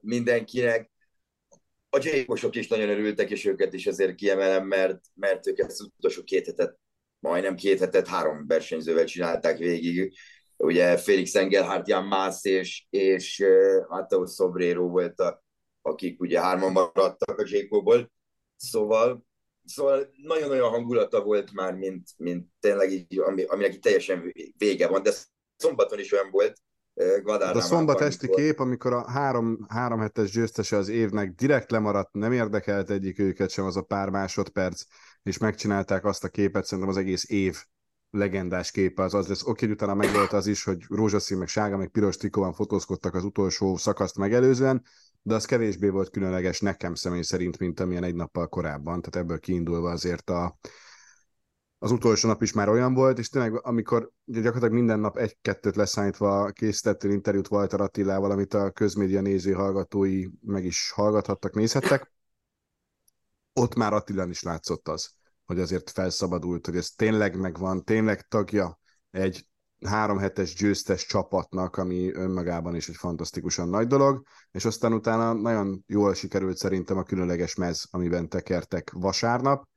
mindenkinek. 0.00 0.90
A 1.90 1.98
Jake-osok 2.02 2.56
is 2.56 2.68
nagyon 2.68 2.88
örültek, 2.88 3.30
és 3.30 3.44
őket 3.44 3.72
is 3.72 3.86
ezért 3.86 4.14
kiemelem, 4.14 4.66
mert, 4.66 5.00
mert 5.14 5.46
ők 5.46 5.58
ezt 5.58 5.80
utolsó 5.80 6.22
két 6.22 6.46
hetet 6.46 6.78
majdnem 7.24 7.54
két 7.54 7.78
hetet 7.78 8.08
három 8.08 8.46
versenyzővel 8.46 9.04
csinálták 9.04 9.58
végig. 9.58 10.12
Ugye 10.56 10.96
Félix 10.96 11.34
Engelhardt, 11.34 11.88
Jan 11.88 12.04
Mász 12.04 12.44
és, 12.44 12.86
és 12.90 13.44
Matteo 13.88 14.26
Sobrero 14.26 14.88
volt, 14.88 15.20
a, 15.20 15.44
akik 15.82 16.20
ugye 16.20 16.40
hárman 16.40 16.72
maradtak 16.72 17.38
a 17.38 17.44
Jacobból. 17.46 18.10
Szóval, 18.56 19.24
szóval 19.64 20.10
nagyon-nagyon 20.22 20.70
hangulata 20.70 21.22
volt 21.22 21.52
már, 21.52 21.74
mint, 21.74 22.08
mint 22.16 22.46
tényleg 22.60 22.92
így, 22.92 23.18
ami, 23.18 23.42
aminek 23.42 23.74
így 23.74 23.80
teljesen 23.80 24.32
vége 24.56 24.88
van, 24.88 25.02
de 25.02 25.12
szombaton 25.56 25.98
is 25.98 26.12
olyan 26.12 26.30
volt, 26.30 26.60
a 27.52 27.60
szombat 27.60 28.00
esti 28.00 28.28
kép, 28.28 28.60
amikor 28.60 28.92
a 28.92 29.10
három, 29.10 29.58
három 29.68 29.98
hetes 29.98 30.30
győztese 30.30 30.76
az 30.76 30.88
évnek 30.88 31.34
direkt 31.34 31.70
lemaradt, 31.70 32.12
nem 32.12 32.32
érdekelt 32.32 32.90
egyik 32.90 33.18
őket 33.18 33.50
sem 33.50 33.64
az 33.64 33.76
a 33.76 33.82
pár 33.82 34.08
másodperc, 34.08 34.82
és 35.22 35.38
megcsinálták 35.38 36.04
azt 36.04 36.24
a 36.24 36.28
képet, 36.28 36.64
szerintem 36.64 36.88
az 36.88 36.96
egész 37.00 37.30
év 37.30 37.64
legendás 38.10 38.70
képe 38.70 39.02
az 39.02 39.14
az 39.14 39.28
lesz. 39.28 39.46
Oké, 39.46 39.70
utána 39.70 39.94
megvolt 39.94 40.32
az 40.32 40.46
is, 40.46 40.64
hogy 40.64 40.84
rózsaszín, 40.88 41.38
meg 41.38 41.48
sárga, 41.48 41.76
meg 41.76 41.88
piros 41.88 42.16
trikóban 42.16 42.52
fotózkodtak 42.52 43.14
az 43.14 43.24
utolsó 43.24 43.76
szakaszt 43.76 44.18
megelőzően, 44.18 44.82
de 45.22 45.34
az 45.34 45.44
kevésbé 45.44 45.88
volt 45.88 46.10
különleges 46.10 46.60
nekem 46.60 46.94
személy 46.94 47.22
szerint, 47.22 47.58
mint 47.58 47.80
amilyen 47.80 48.04
egy 48.04 48.14
nappal 48.14 48.48
korábban, 48.48 49.02
tehát 49.02 49.26
ebből 49.26 49.38
kiindulva 49.38 49.90
azért 49.90 50.30
a, 50.30 50.58
az 51.84 51.90
utolsó 51.90 52.28
nap 52.28 52.42
is 52.42 52.52
már 52.52 52.68
olyan 52.68 52.94
volt, 52.94 53.18
és 53.18 53.28
tényleg 53.28 53.66
amikor 53.66 54.10
ugye 54.24 54.40
gyakorlatilag 54.40 54.74
minden 54.74 55.00
nap 55.00 55.16
egy-kettőt 55.16 55.76
leszállítva 55.76 56.50
készítettél 56.50 57.10
interjút 57.10 57.50
Walter 57.50 57.80
Attilával, 57.80 58.30
amit 58.30 58.54
a 58.54 58.70
közmédia 58.70 59.20
néző 59.20 59.52
hallgatói 59.52 60.26
meg 60.40 60.64
is 60.64 60.90
hallgathattak, 60.90 61.54
nézhettek, 61.54 62.12
ott 63.52 63.74
már 63.74 63.92
Attilán 63.92 64.30
is 64.30 64.42
látszott 64.42 64.88
az, 64.88 65.10
hogy 65.44 65.60
azért 65.60 65.90
felszabadult, 65.90 66.66
hogy 66.66 66.76
ez 66.76 66.90
tényleg 66.90 67.40
megvan, 67.40 67.84
tényleg 67.84 68.28
tagja 68.28 68.78
egy 69.10 69.46
három 69.86 70.18
hetes 70.18 70.54
győztes 70.54 71.06
csapatnak, 71.06 71.76
ami 71.76 72.12
önmagában 72.12 72.74
is 72.74 72.88
egy 72.88 72.96
fantasztikusan 72.96 73.68
nagy 73.68 73.86
dolog, 73.86 74.26
és 74.50 74.64
aztán 74.64 74.92
utána 74.92 75.32
nagyon 75.32 75.84
jól 75.86 76.14
sikerült 76.14 76.56
szerintem 76.56 76.98
a 76.98 77.02
különleges 77.02 77.54
mez, 77.54 77.86
amiben 77.90 78.28
tekertek 78.28 78.90
vasárnap, 78.92 79.68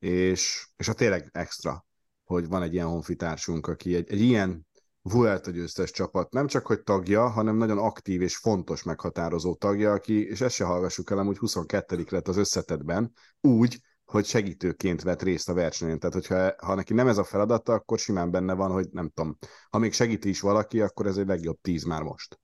és, 0.00 0.68
és 0.76 0.88
a 0.88 0.92
tényleg 0.92 1.28
extra, 1.32 1.86
hogy 2.24 2.48
van 2.48 2.62
egy 2.62 2.72
ilyen 2.72 2.86
honfitársunk, 2.86 3.66
aki 3.66 3.94
egy, 3.94 4.10
egy 4.10 4.20
ilyen 4.20 4.66
Vuelta 5.02 5.50
győztes 5.50 5.90
csapat 5.90 6.32
nem 6.32 6.46
csak 6.46 6.66
hogy 6.66 6.82
tagja, 6.82 7.28
hanem 7.28 7.56
nagyon 7.56 7.78
aktív 7.78 8.22
és 8.22 8.36
fontos 8.36 8.82
meghatározó 8.82 9.54
tagja, 9.54 9.92
aki, 9.92 10.26
és 10.26 10.40
ezt 10.40 10.54
se 10.54 10.64
hallgassuk 10.64 11.10
el, 11.10 11.18
amúgy 11.18 11.38
22 11.38 12.04
lett 12.08 12.28
az 12.28 12.36
összetetben, 12.36 13.12
úgy, 13.40 13.80
hogy 14.04 14.24
segítőként 14.24 15.02
vett 15.02 15.22
részt 15.22 15.48
a 15.48 15.54
versenyen. 15.54 15.98
Tehát, 15.98 16.14
hogyha 16.14 16.66
ha 16.66 16.74
neki 16.74 16.94
nem 16.94 17.08
ez 17.08 17.18
a 17.18 17.24
feladata, 17.24 17.72
akkor 17.72 17.98
simán 17.98 18.30
benne 18.30 18.54
van, 18.54 18.70
hogy 18.70 18.88
nem 18.90 19.08
tudom, 19.08 19.38
ha 19.70 19.78
még 19.78 19.92
segíti 19.92 20.28
is 20.28 20.40
valaki, 20.40 20.80
akkor 20.80 21.06
ez 21.06 21.16
egy 21.16 21.26
legjobb 21.26 21.58
tíz 21.60 21.84
már 21.84 22.02
most. 22.02 22.40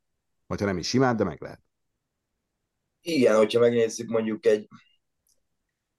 Vagy 0.47 0.61
ha 0.61 0.67
nem 0.67 0.79
is 0.79 0.89
simán, 0.89 1.17
de 1.17 1.25
meg 1.25 1.41
lehet. 1.41 1.61
Igen, 3.01 3.37
hogyha 3.37 3.61
megnézzük 3.61 4.09
mondjuk 4.09 4.47
egy, 4.47 4.69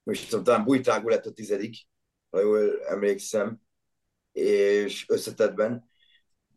most 0.08 0.42
talán 0.42 0.64
Bújtrágú 0.64 1.08
lett 1.08 1.26
a 1.26 1.32
tizedik, 1.32 1.76
ha 2.30 2.40
jól 2.40 2.84
emlékszem, 2.84 3.60
és 4.32 5.04
összetetben, 5.08 5.90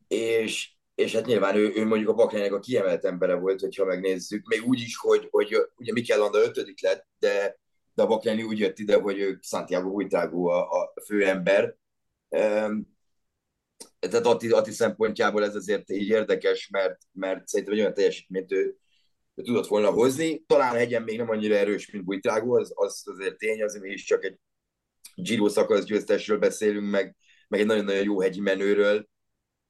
és, 0.08 0.72
és 0.96 1.16
hát 1.16 1.26
nyilván 1.26 1.56
ő, 1.56 1.72
ő 1.76 1.86
mondjuk 1.86 2.10
a 2.10 2.14
Bakránynak 2.14 2.54
a 2.54 2.60
kiemelt 2.60 3.06
embere 3.06 3.36
volt, 3.36 3.60
hogyha 3.60 3.86
megnézzük, 3.86 4.48
még 4.48 4.64
úgy 4.64 4.80
is, 4.80 4.98
hogy, 4.98 5.28
hogy 5.32 5.56
ugye 5.76 5.92
Mikel 5.92 6.18
Landa 6.18 6.44
ötödik 6.44 6.82
lett, 6.82 7.08
de, 7.20 7.60
de 7.94 8.04
a 8.04 8.08
Bakrányi 8.08 8.44
úgy 8.44 8.60
jött 8.60 8.80
ide, 8.80 8.96
hogy 8.96 9.20
ő 9.20 9.38
Santiago 9.42 9.90
Újtágú 9.90 10.48
a, 10.48 10.82
a 10.82 10.94
főember. 11.06 11.76
Um, 12.30 12.98
tehát 14.00 14.26
Ati, 14.26 14.50
Ati 14.50 14.72
szempontjából 14.72 15.44
ez 15.44 15.56
azért 15.56 15.90
így 15.90 16.08
érdekes, 16.08 16.70
mert, 16.70 16.98
mert 17.12 17.48
szerintem 17.48 17.76
egy 17.76 17.82
olyan 17.82 17.94
teljesítményt 17.94 18.52
ő 18.52 18.81
tudott 19.44 19.68
volna 19.68 19.90
hozni. 19.90 20.44
Talán 20.46 20.76
hegyen 20.76 21.02
még 21.02 21.18
nem 21.18 21.30
annyira 21.30 21.56
erős, 21.56 21.92
mint 21.92 22.04
Bújtrágó, 22.04 22.56
az, 22.56 22.72
az 22.76 23.04
azért 23.06 23.38
tény, 23.38 23.64
az 23.64 23.80
is 23.84 24.04
csak 24.04 24.26
egy 24.26 24.40
Giro 25.16 25.50
szakasz 25.50 25.84
győztesről 25.84 26.38
beszélünk, 26.38 26.90
meg, 26.90 27.16
meg 27.48 27.60
egy 27.60 27.66
nagyon-nagyon 27.66 28.04
jó 28.04 28.22
hegyi 28.22 28.40
menőről, 28.40 29.10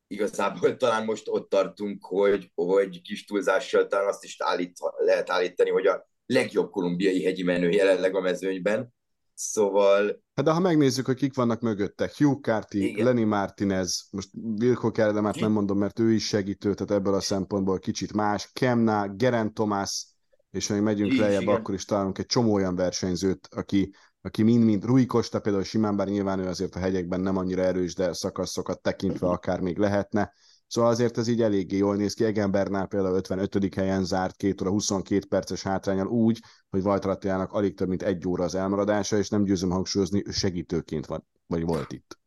igazából 0.07 0.77
talán 0.77 1.05
most 1.05 1.27
ott 1.27 1.49
tartunk, 1.49 2.05
hogy, 2.05 2.51
hogy 2.55 3.01
kis 3.01 3.25
túlzással 3.25 3.87
talán 3.87 4.07
azt 4.07 4.23
is 4.23 4.35
állít, 4.39 4.77
lehet 4.97 5.29
állítani, 5.29 5.69
hogy 5.69 5.87
a 5.87 6.07
legjobb 6.25 6.71
kolumbiai 6.71 7.23
hegyi 7.23 7.43
menő 7.43 7.69
jelenleg 7.69 8.15
a 8.15 8.21
mezőnyben. 8.21 8.93
Szóval... 9.41 10.23
Hát 10.35 10.45
de 10.45 10.51
ha 10.51 10.59
megnézzük, 10.59 11.05
hogy 11.05 11.15
kik 11.15 11.35
vannak 11.35 11.61
mögötte, 11.61 12.11
Hugh 12.17 12.41
Carty, 12.41 12.75
Igen. 12.75 13.05
Lenny 13.05 13.27
Martinez, 13.27 14.07
most 14.11 14.29
Wilco 14.33 14.91
Kellemát 14.91 15.39
nem 15.39 15.51
mondom, 15.51 15.77
mert 15.77 15.99
ő 15.99 16.11
is 16.11 16.27
segítő, 16.27 16.73
tehát 16.73 16.91
ebből 16.91 17.13
a 17.13 17.21
szempontból 17.21 17.79
kicsit 17.79 18.13
más, 18.13 18.49
Kemna, 18.53 19.07
Geraint 19.07 19.53
Thomas, 19.53 20.07
és 20.51 20.67
ha 20.67 20.81
megyünk 20.81 21.13
lejjebb, 21.13 21.47
akkor 21.47 21.73
is 21.73 21.85
találunk 21.85 22.17
egy 22.17 22.25
csomó 22.25 22.53
olyan 22.53 22.75
versenyzőt, 22.75 23.47
aki 23.51 23.93
aki 24.21 24.43
mind-mind 24.43 24.85
Rui 24.85 25.05
Costa 25.05 25.39
például 25.39 25.63
simán, 25.63 25.95
bár 25.95 26.07
nyilván 26.07 26.39
ő 26.39 26.47
azért 26.47 26.75
a 26.75 26.79
hegyekben 26.79 27.19
nem 27.19 27.37
annyira 27.37 27.61
erős, 27.61 27.95
de 27.95 28.13
szakaszokat 28.13 28.81
tekintve 28.81 29.27
akár 29.27 29.59
még 29.59 29.77
lehetne. 29.77 30.33
Szóval 30.71 30.89
azért 30.89 31.17
ez 31.17 31.27
így 31.27 31.41
eléggé 31.41 31.77
jól 31.77 31.95
néz 31.95 32.13
ki. 32.13 32.23
Egenbernál 32.23 32.87
például 32.87 33.15
55. 33.15 33.73
helyen 33.75 34.03
zárt, 34.03 34.35
2 34.35 34.55
óra 34.61 34.71
22 34.71 35.25
perces 35.27 35.61
hátrányal 35.61 36.07
úgy, 36.07 36.39
hogy 36.69 36.81
Valtratiának 36.81 37.51
alig 37.51 37.75
több 37.75 37.87
mint 37.87 38.03
egy 38.03 38.27
óra 38.27 38.43
az 38.43 38.55
elmaradása, 38.55 39.17
és 39.17 39.29
nem 39.29 39.43
győzöm 39.43 39.69
hangsúlyozni, 39.69 40.23
ő 40.25 40.31
segítőként 40.31 41.05
van, 41.05 41.27
vagy 41.47 41.63
volt 41.63 41.91
itt. 41.91 42.19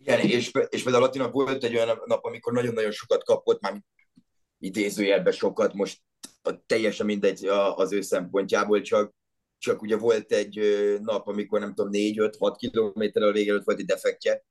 Igen, 0.00 0.20
és, 0.20 0.50
és 0.68 0.82
például 0.82 1.04
Latina 1.04 1.30
volt 1.30 1.64
egy 1.64 1.74
olyan 1.74 2.02
nap, 2.04 2.24
amikor 2.24 2.52
nagyon-nagyon 2.52 2.90
sokat 2.90 3.24
kapott, 3.24 3.60
már 3.60 3.82
idézőjelben 4.58 5.32
sokat, 5.32 5.74
most 5.74 6.00
teljesen 6.66 7.06
mindegy 7.06 7.46
az 7.74 7.92
ő 7.92 8.00
szempontjából, 8.00 8.80
csak 8.80 9.14
csak 9.58 9.82
ugye 9.82 9.96
volt 9.96 10.32
egy 10.32 10.60
nap, 11.02 11.26
amikor 11.26 11.60
nem 11.60 11.74
tudom, 11.74 11.90
4-5-6 11.94 12.54
kilométerrel 12.56 13.32
vége 13.32 13.50
előtt 13.50 13.64
volt 13.64 13.78
egy 13.78 13.84
defektje, 13.84 14.44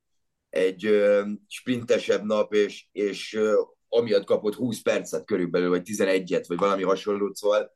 egy 0.52 1.04
sprintesebb 1.48 2.24
nap, 2.24 2.54
és, 2.54 2.86
és 2.92 3.40
amiatt 3.90 4.26
kapott 4.26 4.56
20 4.56 4.82
percet 4.82 5.26
körülbelül, 5.26 5.70
vagy 5.70 5.82
11-et, 5.86 6.44
vagy 6.48 6.58
valami 6.58 6.84
hasonlót, 6.84 7.36
szóval 7.36 7.76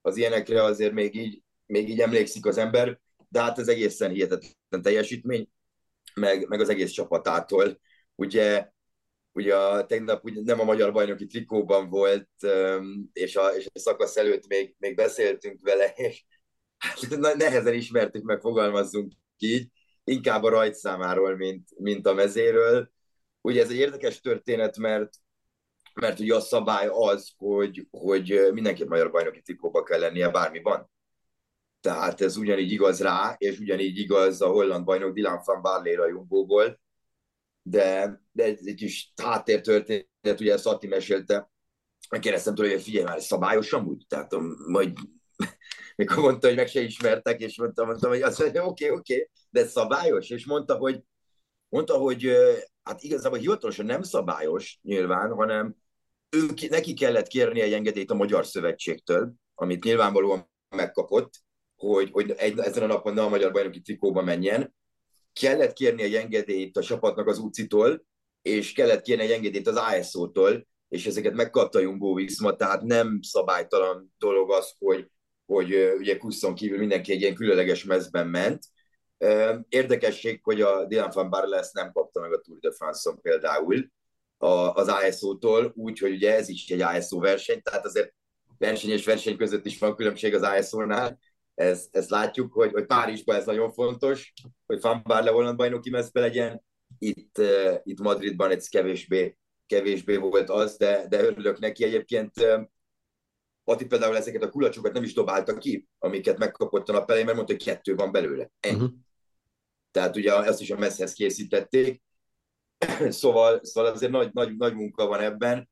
az 0.00 0.16
ilyenekre 0.16 0.62
azért 0.62 0.92
még 0.92 1.14
így, 1.14 1.42
még 1.66 1.88
így 1.88 2.00
emlékszik 2.00 2.46
az 2.46 2.58
ember, 2.58 3.00
de 3.28 3.40
hát 3.40 3.58
ez 3.58 3.68
egészen 3.68 4.10
hihetetlen 4.10 4.82
teljesítmény, 4.82 5.48
meg, 6.14 6.48
meg 6.48 6.60
az 6.60 6.68
egész 6.68 6.90
csapatától. 6.90 7.80
Ugye, 8.14 8.70
ugye 9.32 9.56
a, 9.56 9.86
tegnap 9.86 10.24
ugye 10.24 10.40
nem 10.44 10.60
a 10.60 10.64
magyar 10.64 10.92
bajnoki 10.92 11.26
trikóban 11.26 11.88
volt, 11.88 12.28
és 13.12 13.36
a, 13.36 13.46
és 13.48 13.66
a 13.74 13.78
szakasz 13.78 14.16
előtt 14.16 14.46
még, 14.46 14.74
még 14.78 14.94
beszéltünk 14.94 15.60
vele, 15.62 15.92
és 15.96 16.24
hát 16.78 17.36
nehezen 17.36 17.74
ismertük 17.74 18.22
meg, 18.22 18.40
fogalmazzunk 18.40 19.12
így, 19.38 19.70
inkább 20.06 20.42
a 20.42 20.48
rajtszámáról, 20.48 21.36
mint, 21.36 21.68
mint 21.78 22.06
a 22.06 22.14
mezéről. 22.14 22.90
Ugye 23.40 23.62
ez 23.62 23.70
egy 23.70 23.76
érdekes 23.76 24.20
történet, 24.20 24.76
mert 24.76 25.14
mert 26.00 26.18
ugye 26.18 26.34
a 26.34 26.40
szabály 26.40 26.88
az, 26.90 27.32
hogy, 27.36 27.86
hogy 27.90 28.48
mindenképp 28.52 28.88
magyar 28.88 29.10
bajnoki 29.10 29.42
trikóba 29.42 29.82
kell 29.82 30.00
lennie 30.00 30.30
bármiban. 30.30 30.90
Tehát 31.80 32.20
ez 32.20 32.36
ugyanígy 32.36 32.72
igaz 32.72 33.00
rá, 33.00 33.34
és 33.38 33.58
ugyanígy 33.58 33.98
igaz 33.98 34.40
a 34.40 34.46
holland 34.46 34.84
bajnok 34.84 35.14
Dylan 35.14 35.40
van 35.44 35.62
Barley 35.62 36.02
a 36.02 36.08
Jumbo-ból, 36.08 36.80
de, 37.62 38.20
de 38.32 38.44
egy, 38.44 38.68
egy 38.68 38.74
kis 38.74 39.12
háttértörténet, 39.22 40.40
ugye 40.40 40.52
ezt 40.52 40.66
Atti 40.66 40.86
mesélte, 40.86 41.50
megkérdeztem 42.10 42.54
tőle, 42.54 42.72
hogy 42.72 42.82
figyelj 42.82 43.04
már, 43.04 43.20
szabályosan 43.20 43.86
úgy? 43.86 44.04
Tehát 44.08 44.32
majd 44.66 44.98
mikor 45.96 46.22
mondta, 46.22 46.46
hogy 46.46 46.56
meg 46.56 46.68
se 46.68 46.80
ismertek, 46.80 47.40
és 47.40 47.58
mondtam, 47.58 47.86
mondtam 47.86 48.10
hogy 48.10 48.22
azt 48.22 48.38
mondja, 48.38 48.66
oké, 48.66 48.84
okay, 48.84 48.98
oké, 48.98 49.14
okay, 49.14 49.30
de 49.50 49.66
szabályos, 49.66 50.30
és 50.30 50.46
mondta, 50.46 50.76
hogy 50.76 51.00
mondta, 51.68 51.96
hogy 51.96 52.30
hát 52.82 53.02
igazából 53.02 53.38
hivatalosan 53.38 53.86
nem 53.86 54.02
szabályos 54.02 54.78
nyilván, 54.82 55.32
hanem 55.32 55.76
ő, 56.30 56.68
neki 56.68 56.94
kellett 56.94 57.26
kérni 57.26 57.60
egy 57.60 57.72
engedélyt 57.72 58.10
a 58.10 58.14
Magyar 58.14 58.46
Szövetségtől, 58.46 59.32
amit 59.54 59.84
nyilvánvalóan 59.84 60.50
megkapott, 60.68 61.34
hogy, 61.76 62.10
hogy 62.10 62.30
egy, 62.36 62.58
ezen 62.58 62.82
a 62.82 62.86
napon 62.86 63.14
ne 63.14 63.22
a 63.22 63.28
magyar 63.28 63.52
bajnoki 63.52 63.80
trikóba 63.80 64.22
menjen, 64.22 64.74
kellett 65.32 65.72
kérni 65.72 66.02
egy 66.02 66.14
engedélyt 66.14 66.76
a 66.76 66.82
csapatnak 66.82 67.26
az 67.26 67.38
UCI-tól, 67.38 68.04
és 68.42 68.72
kellett 68.72 69.02
kérni 69.02 69.22
egy 69.22 69.30
engedélyt 69.30 69.66
az 69.66 69.76
ASO-tól, 69.76 70.66
és 70.88 71.06
ezeket 71.06 71.34
megkapta 71.34 71.78
Jumbo 71.78 72.14
Viszma, 72.14 72.56
tehát 72.56 72.82
nem 72.82 73.18
szabálytalan 73.22 74.14
dolog 74.18 74.52
az, 74.52 74.74
hogy, 74.78 75.10
hogy 75.46 75.92
ugye 75.98 76.16
Kuszon 76.16 76.54
kívül 76.54 76.78
mindenki 76.78 77.12
egy 77.12 77.20
ilyen 77.20 77.34
különleges 77.34 77.84
mezben 77.84 78.28
ment. 78.28 78.64
Érdekesség, 79.68 80.40
hogy 80.42 80.60
a 80.60 80.84
Dylan 80.86 81.10
van 81.14 81.30
Barle 81.30 81.58
ezt 81.58 81.74
nem 81.74 81.92
kapta 81.92 82.20
meg 82.20 82.32
a 82.32 82.40
Tour 82.40 82.58
de 82.58 82.72
France-on 82.72 83.20
például 83.20 83.90
az 84.72 84.88
ASO-tól, 84.88 85.72
úgyhogy 85.76 86.12
ugye 86.12 86.34
ez 86.34 86.48
is 86.48 86.70
egy 86.70 86.80
ASO 86.80 87.18
verseny, 87.18 87.62
tehát 87.62 87.84
azért 87.84 88.14
verseny 88.58 88.90
és 88.90 89.04
verseny 89.04 89.36
között 89.36 89.66
is 89.66 89.78
van 89.78 89.96
különbség 89.96 90.34
az 90.34 90.42
ASO-nál, 90.42 91.18
ezt, 91.56 91.96
ezt 91.96 92.10
látjuk, 92.10 92.52
hogy, 92.52 92.72
hogy 92.72 92.86
Párizsban 92.86 93.36
ez 93.36 93.46
nagyon 93.46 93.72
fontos, 93.72 94.32
hogy 94.66 94.80
Van 94.80 95.02
Barle 95.04 95.30
holland 95.30 95.56
bajnoki 95.56 95.90
mezbe 95.90 96.20
legyen, 96.20 96.64
itt, 96.98 97.40
itt 97.82 98.00
Madridban 98.00 98.50
ez 98.50 98.68
kevésbé, 98.68 99.36
kevésbé 99.66 100.16
volt 100.16 100.50
az, 100.50 100.76
de, 100.76 101.06
de 101.08 101.22
örülök 101.22 101.58
neki 101.58 101.84
egyébként. 101.84 102.32
Ati 103.68 103.86
például 103.86 104.16
ezeket 104.16 104.42
a 104.42 104.50
kulacsokat 104.50 104.92
nem 104.92 105.02
is 105.02 105.14
dobálta 105.14 105.58
ki, 105.58 105.88
amiket 105.98 106.38
megkapott 106.38 106.88
a 106.88 106.92
nap 106.92 107.08
elején, 107.08 107.24
mert 107.24 107.36
mondta, 107.36 107.54
hogy 107.54 107.64
kettő 107.64 107.94
van 107.94 108.12
belőle. 108.12 108.50
Ennyi. 108.60 108.74
Uh-huh. 108.74 108.90
Tehát 109.90 110.16
ugye 110.16 110.42
ezt 110.42 110.60
is 110.60 110.70
a 110.70 110.78
messzhez 110.78 111.12
készítették. 111.12 112.02
szóval, 113.08 113.60
szóval 113.64 113.92
azért 113.92 114.12
nagy, 114.12 114.30
nagy, 114.32 114.56
nagy 114.56 114.74
munka 114.74 115.06
van 115.06 115.20
ebben. 115.20 115.68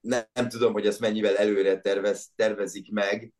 Nem, 0.00 0.24
nem 0.32 0.48
tudom, 0.48 0.72
hogy 0.72 0.86
ezt 0.86 1.00
mennyivel 1.00 1.36
előre 1.36 1.80
tervez, 1.80 2.32
tervezik 2.36 2.90
meg, 2.92 3.32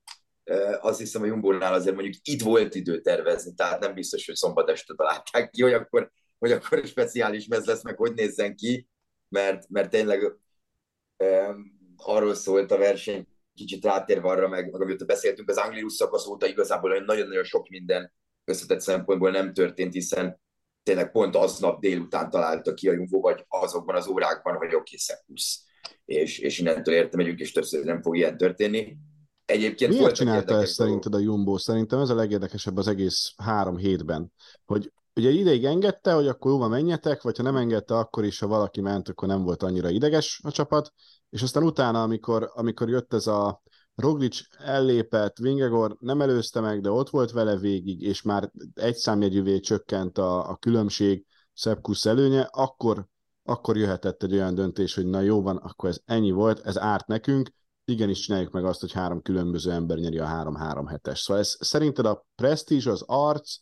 azt 0.81 0.99
hiszem 0.99 1.23
a 1.23 1.27
Jumbónál 1.27 1.75
azért 1.75 1.95
mondjuk 1.95 2.15
itt 2.23 2.43
volt 2.43 2.75
idő 2.75 3.01
tervezni, 3.01 3.55
tehát 3.55 3.81
nem 3.81 3.95
biztos, 3.95 4.27
hogy 4.27 4.35
szombat 4.35 4.71
este 4.71 4.95
találták 4.95 5.51
ki, 5.51 5.63
hogy 5.63 5.73
akkor, 5.73 6.11
hogy 6.39 6.53
akkor 6.53 6.87
speciális 6.87 7.47
mez 7.47 7.65
lesz, 7.65 7.83
meg 7.83 7.97
hogy 7.97 8.15
nézzen 8.15 8.57
ki, 8.57 8.89
mert, 9.29 9.69
mert 9.69 9.91
tényleg 9.91 10.37
arról 11.97 12.35
szólt 12.35 12.71
a 12.71 12.79
verseny, 12.79 13.27
kicsit 13.55 13.85
rátérve 13.85 14.29
arra, 14.29 14.49
meg, 14.49 14.71
meg 14.71 14.81
amit 14.81 15.07
beszéltünk, 15.07 15.51
az 15.51 15.57
Anglius 15.57 15.93
szakasz 15.93 16.27
óta 16.27 16.47
igazából 16.47 16.99
nagyon-nagyon 16.99 17.45
sok 17.45 17.69
minden 17.69 18.13
összetett 18.45 18.81
szempontból 18.81 19.31
nem 19.31 19.53
történt, 19.53 19.93
hiszen 19.93 20.41
tényleg 20.83 21.11
pont 21.11 21.37
aznap 21.37 21.81
délután 21.81 22.31
találta 22.31 22.75
ki 22.75 22.89
a 22.89 22.93
Jumbo, 22.93 23.21
vagy 23.21 23.45
azokban 23.49 23.97
az 23.97 24.07
órákban, 24.07 24.57
hogy 24.57 24.75
oké, 24.75 24.97
okay, 25.07 25.37
és, 26.05 26.39
és 26.39 26.59
innentől 26.59 26.95
értem 26.95 27.21
megyünk, 27.21 27.41
és 27.41 27.53
többször 27.53 27.85
nem 27.85 28.03
fog 28.03 28.17
ilyen 28.17 28.37
történni. 28.37 28.97
Egyébként 29.45 29.93
Miért 29.93 30.15
csinálta 30.15 30.61
ezt 30.61 30.73
szerinted 30.73 31.15
a 31.15 31.19
Jumbo? 31.19 31.59
Szerintem 31.59 32.01
ez 32.01 32.09
a 32.09 32.15
legérdekesebb 32.15 32.77
az 32.77 32.89
egész 32.89 33.35
három 33.37 33.77
hétben, 33.77 34.33
hogy 34.65 34.93
ugye 35.15 35.31
ideig 35.31 35.65
engedte, 35.65 36.13
hogy 36.13 36.29
akkor 36.29 36.51
jóval 36.51 36.69
menjetek, 36.69 37.23
vagy 37.23 37.37
ha 37.37 37.43
nem 37.43 37.57
engedte, 37.57 37.95
akkor 37.95 38.25
is, 38.25 38.39
ha 38.39 38.47
valaki 38.47 38.81
ment, 38.81 39.09
akkor 39.09 39.29
nem 39.29 39.43
volt 39.43 39.63
annyira 39.63 39.91
ideges 39.91 40.41
a 40.43 40.51
csapat, 40.51 40.93
és 41.35 41.43
aztán 41.43 41.63
utána, 41.63 42.03
amikor, 42.03 42.51
amikor 42.55 42.89
jött 42.89 43.15
ez 43.15 43.27
a 43.27 43.63
Roglic 43.95 44.41
ellépett, 44.59 45.39
Vingegor 45.39 45.97
nem 46.01 46.21
előzte 46.21 46.61
meg, 46.61 46.81
de 46.81 46.91
ott 46.91 47.11
volt 47.11 47.31
vele 47.31 47.57
végig, 47.57 48.03
és 48.03 48.23
már 48.23 48.51
egy 48.75 48.97
számjegyűvé 48.97 49.61
csökkent 49.61 50.19
a, 50.19 50.49
a 50.51 50.57
különbség 50.57 51.27
Szepkusz 51.53 52.07
előnye, 52.07 52.41
akkor, 52.41 53.07
akkor 53.43 53.77
jöhetett 53.77 54.23
egy 54.23 54.33
olyan 54.33 54.55
döntés, 54.55 54.95
hogy 54.95 55.07
na 55.07 55.21
jó 55.21 55.43
van, 55.43 55.57
akkor 55.57 55.89
ez 55.89 56.01
ennyi 56.05 56.31
volt, 56.31 56.61
ez 56.67 56.79
árt 56.79 57.07
nekünk, 57.07 57.51
igenis 57.85 58.21
csináljuk 58.21 58.53
meg 58.53 58.65
azt, 58.65 58.81
hogy 58.81 58.93
három 58.93 59.23
különböző 59.23 59.71
ember 59.71 59.99
nyeri 59.99 60.19
a 60.19 60.25
három-három 60.25 60.87
hetes. 60.87 61.21
Szóval 61.21 61.43
ez 61.43 61.57
szerinted 61.61 62.07
a 62.07 62.27
presztízs, 62.35 62.87
az 62.87 63.03
arc, 63.07 63.57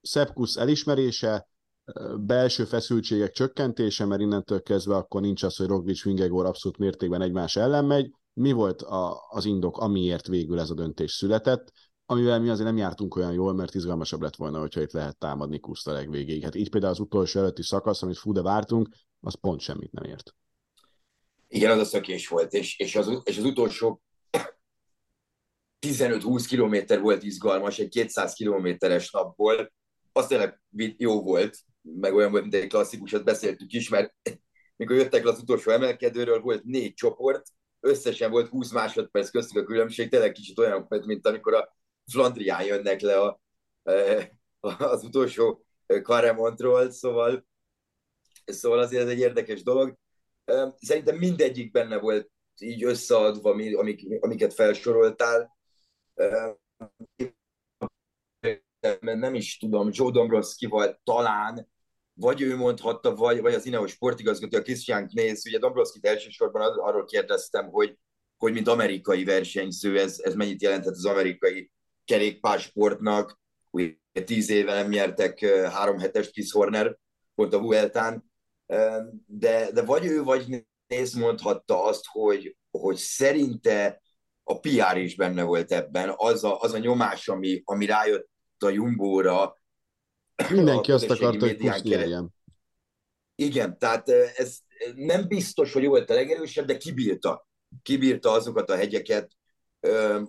Szepkusz 0.00 0.56
elismerése, 0.56 1.48
belső 2.16 2.64
feszültségek 2.64 3.30
csökkentése, 3.30 4.04
mert 4.04 4.20
innentől 4.20 4.62
kezdve 4.62 4.96
akkor 4.96 5.20
nincs 5.20 5.42
az, 5.42 5.56
hogy 5.56 5.66
Roglic, 5.66 6.02
Vingegor 6.02 6.46
abszolút 6.46 6.78
mértékben 6.78 7.22
egymás 7.22 7.56
ellen 7.56 7.84
megy. 7.84 8.10
Mi 8.32 8.52
volt 8.52 8.82
a, 8.82 9.26
az 9.28 9.44
indok, 9.44 9.78
amiért 9.78 10.26
végül 10.26 10.60
ez 10.60 10.70
a 10.70 10.74
döntés 10.74 11.12
született, 11.12 11.72
amivel 12.06 12.40
mi 12.40 12.48
azért 12.48 12.68
nem 12.68 12.76
jártunk 12.76 13.16
olyan 13.16 13.32
jól, 13.32 13.54
mert 13.54 13.74
izgalmasabb 13.74 14.22
lett 14.22 14.36
volna, 14.36 14.58
hogyha 14.58 14.80
itt 14.80 14.92
lehet 14.92 15.18
támadni 15.18 15.60
Kuszt 15.60 15.88
a 15.88 15.92
legvégéig. 15.92 16.42
Hát 16.42 16.54
így 16.54 16.70
például 16.70 16.92
az 16.92 17.00
utolsó 17.00 17.40
előtti 17.40 17.62
szakasz, 17.62 18.02
amit 18.02 18.18
fú, 18.18 18.32
vártunk, 18.32 18.88
az 19.20 19.34
pont 19.34 19.60
semmit 19.60 19.92
nem 19.92 20.04
ért. 20.04 20.34
Igen, 21.48 21.70
az 21.70 21.78
a 21.78 21.84
szökés 21.84 22.28
volt, 22.28 22.52
és, 22.52 22.78
és, 22.78 22.96
az, 22.96 23.20
és 23.22 23.38
az 23.38 23.44
utolsó 23.44 24.02
15-20 25.86 26.44
kilométer 26.48 27.00
volt 27.00 27.22
izgalmas, 27.22 27.78
egy 27.78 27.88
200 27.88 28.32
kilométeres 28.32 29.10
napból, 29.10 29.72
az 30.12 30.26
tényleg 30.26 30.60
jó 30.96 31.22
volt, 31.22 31.58
meg 31.94 32.14
olyan 32.14 32.30
volt, 32.30 32.42
mint 32.42 32.54
egy 32.54 32.66
klasszikusat 32.68 33.24
beszéltük 33.24 33.72
is, 33.72 33.88
mert 33.88 34.14
mikor 34.76 34.96
jöttek 34.96 35.24
le 35.24 35.30
az 35.30 35.40
utolsó 35.40 35.70
emelkedőről, 35.70 36.40
volt 36.40 36.64
négy 36.64 36.94
csoport, 36.94 37.46
összesen 37.80 38.30
volt 38.30 38.48
20 38.48 38.72
másodperc 38.72 39.30
köztük 39.30 39.62
a 39.62 39.64
különbség, 39.64 40.08
tényleg 40.08 40.32
kicsit 40.32 40.58
olyan, 40.58 40.86
mint 41.06 41.26
amikor 41.26 41.54
a 41.54 41.76
Flandrián 42.12 42.64
jönnek 42.64 43.00
le 43.00 43.20
a, 43.20 43.40
az 44.78 45.04
utolsó 45.04 45.64
Karemontról, 46.02 46.90
szóval, 46.90 47.46
szóval 48.44 48.78
azért 48.78 49.02
ez 49.02 49.08
egy 49.08 49.18
érdekes 49.18 49.62
dolog. 49.62 49.96
Szerintem 50.76 51.16
mindegyik 51.16 51.70
benne 51.70 51.98
volt 51.98 52.30
így 52.58 52.84
összeadva, 52.84 53.50
amik, 53.50 54.06
amiket 54.20 54.54
felsoroltál. 54.54 55.56
Nem 59.00 59.34
is 59.34 59.58
tudom, 59.58 59.88
Joe 59.92 60.10
Dombrowski-val 60.10 61.00
talán, 61.04 61.68
vagy 62.18 62.40
ő 62.40 62.56
mondhatta, 62.56 63.14
vagy, 63.14 63.40
vagy 63.40 63.54
az 63.54 63.66
Ineos 63.66 63.90
sportigazgató, 63.90 64.56
a 64.58 64.62
Christian 64.62 65.08
Knéz, 65.08 65.46
ugye 65.46 65.58
Dombrowski-t 65.58 66.06
elsősorban 66.06 66.78
arról 66.78 67.04
kérdeztem, 67.04 67.68
hogy, 67.68 67.98
hogy 68.36 68.52
mint 68.52 68.68
amerikai 68.68 69.24
versenyző, 69.24 69.98
ez, 69.98 70.18
ez 70.22 70.34
mennyit 70.34 70.62
jelentett 70.62 70.94
az 70.94 71.04
amerikai 71.04 71.70
kerékpársportnak. 72.04 73.40
Ugye 73.70 73.94
tíz 74.24 74.50
éve 74.50 74.74
nem 74.74 74.88
nyertek 74.88 75.44
három 75.46 75.98
hetes 75.98 76.30
Chris 76.30 76.52
Horner, 76.52 76.98
pont 77.34 77.54
a 77.54 77.60
Vueltán, 77.60 78.30
de, 79.26 79.70
de 79.72 79.82
vagy 79.82 80.06
ő, 80.06 80.22
vagy 80.22 80.66
Néz 80.88 81.12
mondhatta 81.12 81.84
azt, 81.84 82.06
hogy, 82.06 82.56
hogy 82.70 82.96
szerinte 82.96 84.02
a 84.44 84.60
PR 84.60 84.96
is 84.96 85.16
benne 85.16 85.42
volt 85.42 85.72
ebben, 85.72 86.12
az 86.16 86.44
a, 86.44 86.60
az 86.60 86.72
a 86.72 86.78
nyomás, 86.78 87.28
ami, 87.28 87.62
ami 87.64 87.86
rájött 87.86 88.28
a 88.58 88.68
Jumbóra. 88.68 89.56
Mindenki 90.50 90.92
azt 90.92 91.10
akarta, 91.10 91.46
hogy 91.46 91.56
pusztírjen. 91.56 92.34
Igen, 93.34 93.78
tehát 93.78 94.08
ez 94.08 94.58
nem 94.94 95.28
biztos, 95.28 95.72
hogy 95.72 95.86
volt 95.86 96.10
a 96.10 96.14
legerősebb, 96.14 96.66
de 96.66 96.76
kibírta. 96.76 97.48
Kibírta 97.82 98.30
azokat 98.30 98.70
a 98.70 98.76
hegyeket. 98.76 99.32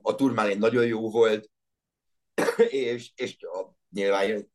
A 0.01 0.15
Turmálén 0.15 0.57
nagyon 0.57 0.85
jó 0.85 1.09
volt, 1.09 1.49
és, 2.69 3.11
és 3.15 3.37
a, 3.39 3.75
nyilván 3.89 4.49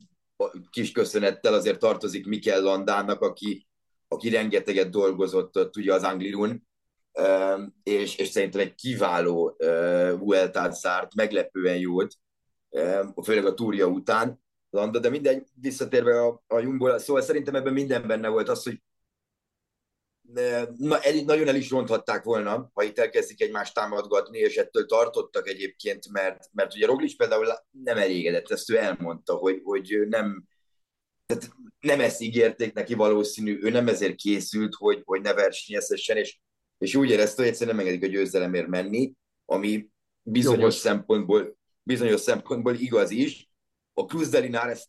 kis 0.71 0.93
köszönettel 0.93 1.55
azért 1.55 1.79
tartozik 1.79 2.27
Mikel 2.27 2.61
Landának, 2.61 3.21
aki, 3.21 3.67
aki 4.09 4.29
rengeteget 4.29 4.91
dolgozott 4.91 5.57
ott 5.57 5.77
ugye 5.77 5.95
az 5.95 6.03
Anglirun, 6.03 6.67
és, 7.83 8.17
és 8.17 8.29
szerintem 8.29 8.61
egy 8.61 8.75
kiváló 8.75 9.57
Vueltát 10.19 10.75
zárt, 10.75 11.15
meglepően 11.15 11.79
jót, 11.79 12.15
főleg 13.23 13.47
a 13.47 13.55
túrja 13.55 13.87
után, 13.87 14.44
Landa, 14.75 14.99
de 14.99 15.09
mindegy, 15.09 15.47
visszatérve 15.55 16.21
a, 16.21 16.43
a 16.47 16.59
Jumbo, 16.59 16.99
szóval 16.99 17.23
szerintem 17.23 17.55
ebben 17.55 17.73
minden 17.73 18.07
benne 18.07 18.29
volt 18.29 18.49
az, 18.49 18.63
hogy 18.63 18.83
na, 20.77 21.01
el, 21.01 21.15
nagyon 21.25 21.49
el 21.49 21.55
is 21.55 21.71
ronthatták 21.71 22.25
volna, 22.25 22.71
ha 22.75 22.83
itt 22.83 22.99
elkezdik 22.99 23.43
egymást 23.43 23.75
támadgatni, 23.75 24.39
és 24.39 24.57
ettől 24.57 24.87
tartottak 24.87 25.49
egyébként, 25.49 26.09
mert, 26.09 26.49
mert 26.53 26.75
ugye 26.75 26.87
Roglic 26.87 27.17
például 27.17 27.47
nem 27.71 27.99
elégedett, 27.99 28.51
ezt 28.51 28.71
ő 28.71 28.77
elmondta, 28.77 29.35
hogy, 29.35 29.61
hogy 29.65 29.99
nem, 30.09 30.45
tehát 31.27 31.51
nem 31.81 32.01
ezt 32.01 32.21
ígérték 32.21 32.73
neki 32.73 32.95
valószínű, 32.95 33.59
ő 33.63 33.71
nem 33.71 33.89
ezért 33.89 34.15
készült, 34.15 34.75
hogy, 34.75 35.03
hogy 35.05 35.21
ne 35.21 35.35
versenyezhessen, 35.35 36.17
és, 36.17 36.39
és 36.79 36.95
úgy 36.95 37.11
érezte, 37.11 37.43
hogy 37.43 37.51
egyszerűen 37.51 37.77
nem 37.77 37.87
engedik 37.87 38.09
a 38.09 38.13
győzelemért 38.13 38.67
menni, 38.67 39.13
ami 39.45 39.89
bizonyos 40.23 40.59
Jogos. 40.59 40.75
szempontból, 40.75 41.57
bizonyos 41.83 42.21
szempontból 42.21 42.75
igaz 42.75 43.11
is. 43.11 43.49
A 43.95 44.03
Cruz 44.03 44.31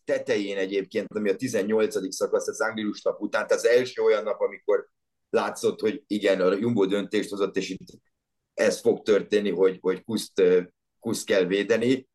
tetején 0.04 0.58
egyébként, 0.58 1.08
ami 1.10 1.30
a 1.30 1.36
18. 1.36 2.16
szakasz 2.16 2.48
az 2.48 2.62
Anglius 2.62 3.02
nap 3.02 3.22
után, 3.22 3.48
tehát 3.48 3.64
az 3.64 3.70
első 3.70 4.02
olyan 4.02 4.24
nap, 4.24 4.40
amikor 4.40 4.90
látszott, 5.30 5.80
hogy 5.80 6.04
igen, 6.08 6.42
a 6.42 6.54
Jumbo 6.54 6.86
döntést 6.86 7.30
hozott, 7.30 7.58
és 7.58 7.70
itt 7.70 7.88
ez 8.54 8.80
fog 8.80 9.02
történni, 9.02 9.52
hogy, 9.52 9.78
hogy 9.82 10.04
Kuszt, 10.04 10.42
Kuszt 11.00 11.26
kell 11.26 11.44
védeni. 11.44 12.08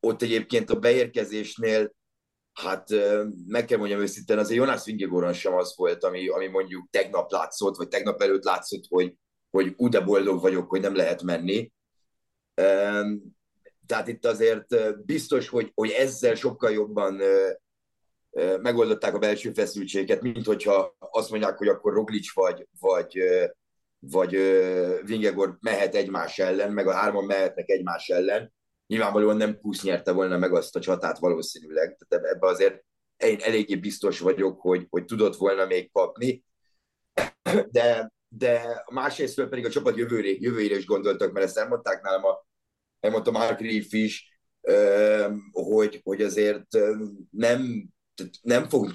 Ott 0.00 0.22
egyébként 0.22 0.70
a 0.70 0.78
beérkezésnél 0.78 1.96
hát 2.52 2.88
meg 3.46 3.64
kell 3.64 3.78
mondjam 3.78 4.00
őszintén, 4.00 4.38
azért 4.38 4.58
Jonas 4.58 4.84
Vingegoron 4.84 5.32
sem 5.32 5.54
az 5.54 5.74
volt, 5.76 6.04
ami, 6.04 6.28
ami 6.28 6.46
mondjuk 6.46 6.88
tegnap 6.90 7.30
látszott, 7.30 7.76
vagy 7.76 7.88
tegnap 7.88 8.22
előtt 8.22 8.44
látszott, 8.44 8.84
hogy, 8.88 9.14
hogy 9.50 9.74
úgy 9.76 10.04
boldog 10.04 10.40
vagyok, 10.40 10.68
hogy 10.68 10.80
nem 10.80 10.94
lehet 10.94 11.22
menni. 11.22 11.72
Tehát 13.88 14.08
itt 14.08 14.26
azért 14.26 14.96
biztos, 15.04 15.48
hogy, 15.48 15.70
hogy 15.74 15.90
ezzel 15.90 16.34
sokkal 16.34 16.70
jobban 16.70 17.20
megoldották 18.60 19.14
a 19.14 19.18
belső 19.18 19.52
feszültséget, 19.52 20.22
mint 20.22 20.46
hogyha 20.46 20.96
azt 20.98 21.30
mondják, 21.30 21.58
hogy 21.58 21.68
akkor 21.68 21.92
Roglic 21.92 22.32
vagy, 22.32 22.66
vagy, 22.80 23.22
vagy 23.98 24.30
Vingegor 25.04 25.56
mehet 25.60 25.94
egymás 25.94 26.38
ellen, 26.38 26.72
meg 26.72 26.86
a 26.86 26.92
hárman 26.92 27.24
mehetnek 27.24 27.68
egymás 27.68 28.08
ellen. 28.08 28.52
Nyilvánvalóan 28.86 29.36
nem 29.36 29.60
Kusz 29.60 29.82
nyerte 29.82 30.12
volna 30.12 30.38
meg 30.38 30.54
azt 30.54 30.76
a 30.76 30.80
csatát 30.80 31.18
valószínűleg, 31.18 31.98
tehát 32.08 32.26
ebbe 32.26 32.46
azért 32.46 32.84
én 33.16 33.38
eléggé 33.40 33.76
biztos 33.76 34.20
vagyok, 34.20 34.60
hogy, 34.60 34.86
hogy 34.90 35.04
tudott 35.04 35.36
volna 35.36 35.66
még 35.66 35.92
kapni, 35.92 36.44
de, 37.70 38.12
de 38.28 38.84
másrésztől 38.92 39.48
pedig 39.48 39.64
a 39.64 39.70
csapat 39.70 39.96
jövőre, 39.96 40.28
jövőre 40.28 40.76
is 40.76 40.86
gondoltak, 40.86 41.32
mert 41.32 41.46
ezt 41.46 41.58
elmondták 41.58 42.02
nálam, 42.02 42.24
a, 42.24 42.46
elmondta 43.00 43.30
Mark 43.30 43.60
Reef 43.60 43.92
is, 43.92 44.40
hogy, 45.52 46.00
hogy 46.02 46.22
azért 46.22 46.66
nem, 47.30 47.88
nem 48.42 48.68
fog 48.68 48.92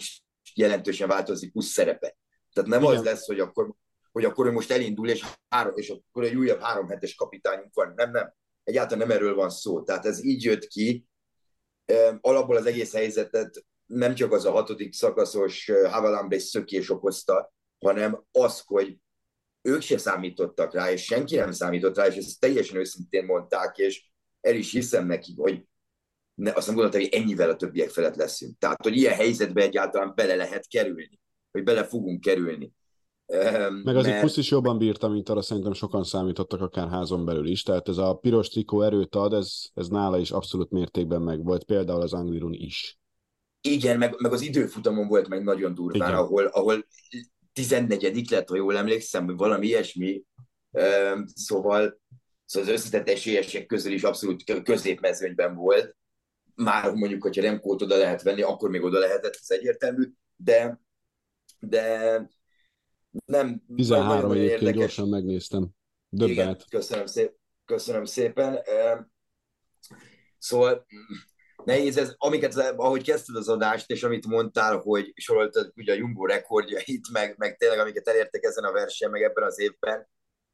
jelentősen 0.54 1.08
változni 1.08 1.50
plusz 1.50 1.72
szerepe. 1.72 2.18
Tehát 2.54 2.70
nem 2.70 2.82
Igen. 2.82 2.96
az 2.96 3.04
lesz, 3.04 3.26
hogy 3.26 3.39
akkor, 3.39 3.74
hogy 4.12 4.26
akkor 4.26 4.46
ő 4.48 4.52
most 4.52 4.72
elindul, 4.72 5.10
és, 5.10 5.26
három, 5.50 5.78
és 5.78 5.89
akkor 5.89 6.24
egy 6.24 6.36
újabb 6.36 6.62
három 6.62 6.88
hetes 6.88 7.16
kapitányunk 7.16 7.74
van. 7.74 7.94
Nem, 7.96 8.12
nem. 8.12 8.34
Egyáltalán 8.63 9.08
nem 9.08 9.18
erről 9.18 9.36
van 9.36 9.50
szó. 9.50 9.84
Tehát 9.84 10.06
ez 10.06 10.24
így 10.24 10.44
jött 10.44 10.68
ki. 10.68 11.08
Alapból 12.22 12.56
az 12.56 12.66
egész 12.66 12.94
helyzetet 12.94 13.66
nem 13.86 14.16
csak 14.16 14.32
az 14.32 14.46
a 14.46 14.52
hatodik 14.52 14.94
szakaszos 14.94 15.72
Havalambre 15.84 16.39
szökés 16.39 16.89
okozta, 16.89 17.54
hanem 17.80 18.24
az, 18.32 18.62
hogy 18.66 18.98
ők 19.65 19.82
se 19.82 19.97
számítottak 19.97 20.73
rá, 20.73 20.91
és 20.91 21.04
senki 21.04 21.36
nem 21.36 21.52
számított 21.52 21.97
rá, 21.97 22.08
és 22.08 22.15
ezt 22.15 22.39
teljesen 22.39 22.78
őszintén 22.78 23.26
mondták, 23.26 23.78
és 23.78 24.04
el 24.41 24.56
is 24.56 24.71
hiszem 24.71 25.06
neki, 25.06 25.34
hogy 25.38 25.65
ne, 26.36 26.52
azt 26.52 26.65
nem 26.65 26.76
gondoltam, 26.76 27.02
hogy 27.02 27.13
ennyivel 27.13 27.49
a 27.49 27.56
többiek 27.56 27.89
felett 27.89 28.15
leszünk. 28.15 28.58
Tehát, 28.58 28.84
hogy 28.84 28.95
ilyen 28.95 29.13
helyzetbe 29.13 29.62
egyáltalán 29.62 30.13
bele 30.15 30.36
lehet 30.36 30.67
kerülni, 30.67 31.19
hogy 31.52 31.63
bele 31.63 31.84
fogunk 31.84 32.21
kerülni. 32.21 32.73
Meg 33.84 33.95
azért 33.95 34.06
mert... 34.06 34.21
Pusz 34.21 34.38
is 34.38 34.49
jobban 34.52 34.78
bírta, 34.78 35.10
mint 35.10 35.30
arra 35.30 35.41
szerintem 35.41 35.73
sokan 35.73 36.04
számítottak 36.04 36.62
akár 36.62 36.89
házon 36.89 37.26
belül 37.26 37.47
is, 37.47 37.63
tehát 37.63 37.88
ez 37.88 37.97
a 37.97 38.13
piros 38.13 38.49
trikó 38.49 38.82
erőt 38.82 39.15
ad, 39.15 39.34
ez, 39.34 39.63
ez 39.73 39.88
nála 39.88 40.17
is 40.17 40.32
abszolút 40.32 40.71
mértékben 40.71 41.21
meg 41.21 41.43
volt, 41.43 41.63
például 41.63 42.02
az 42.02 42.13
Anglirun 42.13 42.54
is. 42.54 42.97
Igen, 43.62 43.97
meg, 43.97 44.15
meg 44.17 44.32
az 44.32 44.41
időfutamon 44.41 45.08
volt 45.08 45.28
meg 45.28 45.43
nagyon 45.43 45.73
durván, 45.73 46.10
Igen. 46.10 46.19
ahol, 46.19 46.45
ahol 46.45 46.86
14 47.54 48.32
lett, 48.32 48.50
ha 48.50 48.56
jól 48.56 48.78
emlékszem, 48.78 49.26
vagy 49.26 49.36
valami 49.36 49.68
ilyesmi, 49.68 50.24
szóval, 51.34 52.02
szóval 52.46 52.70
az 52.70 52.74
összetett 52.74 53.10
esélyesek 53.10 53.66
közül 53.66 53.92
is 53.94 54.04
abszolút 54.04 54.63
középmezőnyben 54.63 55.56
volt, 55.56 55.96
már 56.56 56.92
mondjuk, 56.92 57.22
hogyha 57.24 57.42
Remkót 57.42 57.82
oda 57.82 57.98
lehet 57.98 58.22
venni, 58.22 58.42
akkor 58.42 58.70
még 58.70 58.84
oda 58.84 59.00
lehetett, 59.00 59.38
ez 59.42 59.50
egyértelmű, 59.50 60.12
de, 60.36 60.80
de 61.60 62.16
nem... 63.26 63.63
13 63.76 64.32
egyébként 64.32 64.52
érdekes. 64.52 64.80
gyorsan 64.80 65.10
megnéztem. 65.10 65.70
Döbbent. 66.10 66.32
Igen, 66.32 66.58
köszönöm, 66.70 67.06
szép, 67.06 67.36
köszönöm 67.66 68.06
szépen. 68.06 68.60
Szóval 70.38 70.86
nehéz 71.65 71.97
ez, 71.97 72.13
amiket, 72.17 72.56
ahogy 72.56 73.04
kezdted 73.04 73.36
az 73.36 73.49
adást, 73.49 73.89
és 73.89 74.04
amit 74.04 74.28
mondtál, 74.28 74.78
hogy 74.78 75.13
soroltad 75.15 75.71
ugye 75.76 75.93
a 75.93 75.95
Jumbo 75.95 76.26
rekordjait, 76.26 77.12
meg, 77.12 77.36
meg 77.38 77.58
tényleg 77.58 77.80
amiket 77.80 78.08
elértek 78.08 78.43
ezen 78.43 78.63
a 78.63 78.71
versenyen, 78.71 79.13
meg 79.13 79.23
ebben 79.23 79.43
az 79.43 79.60
évben, 79.60 80.10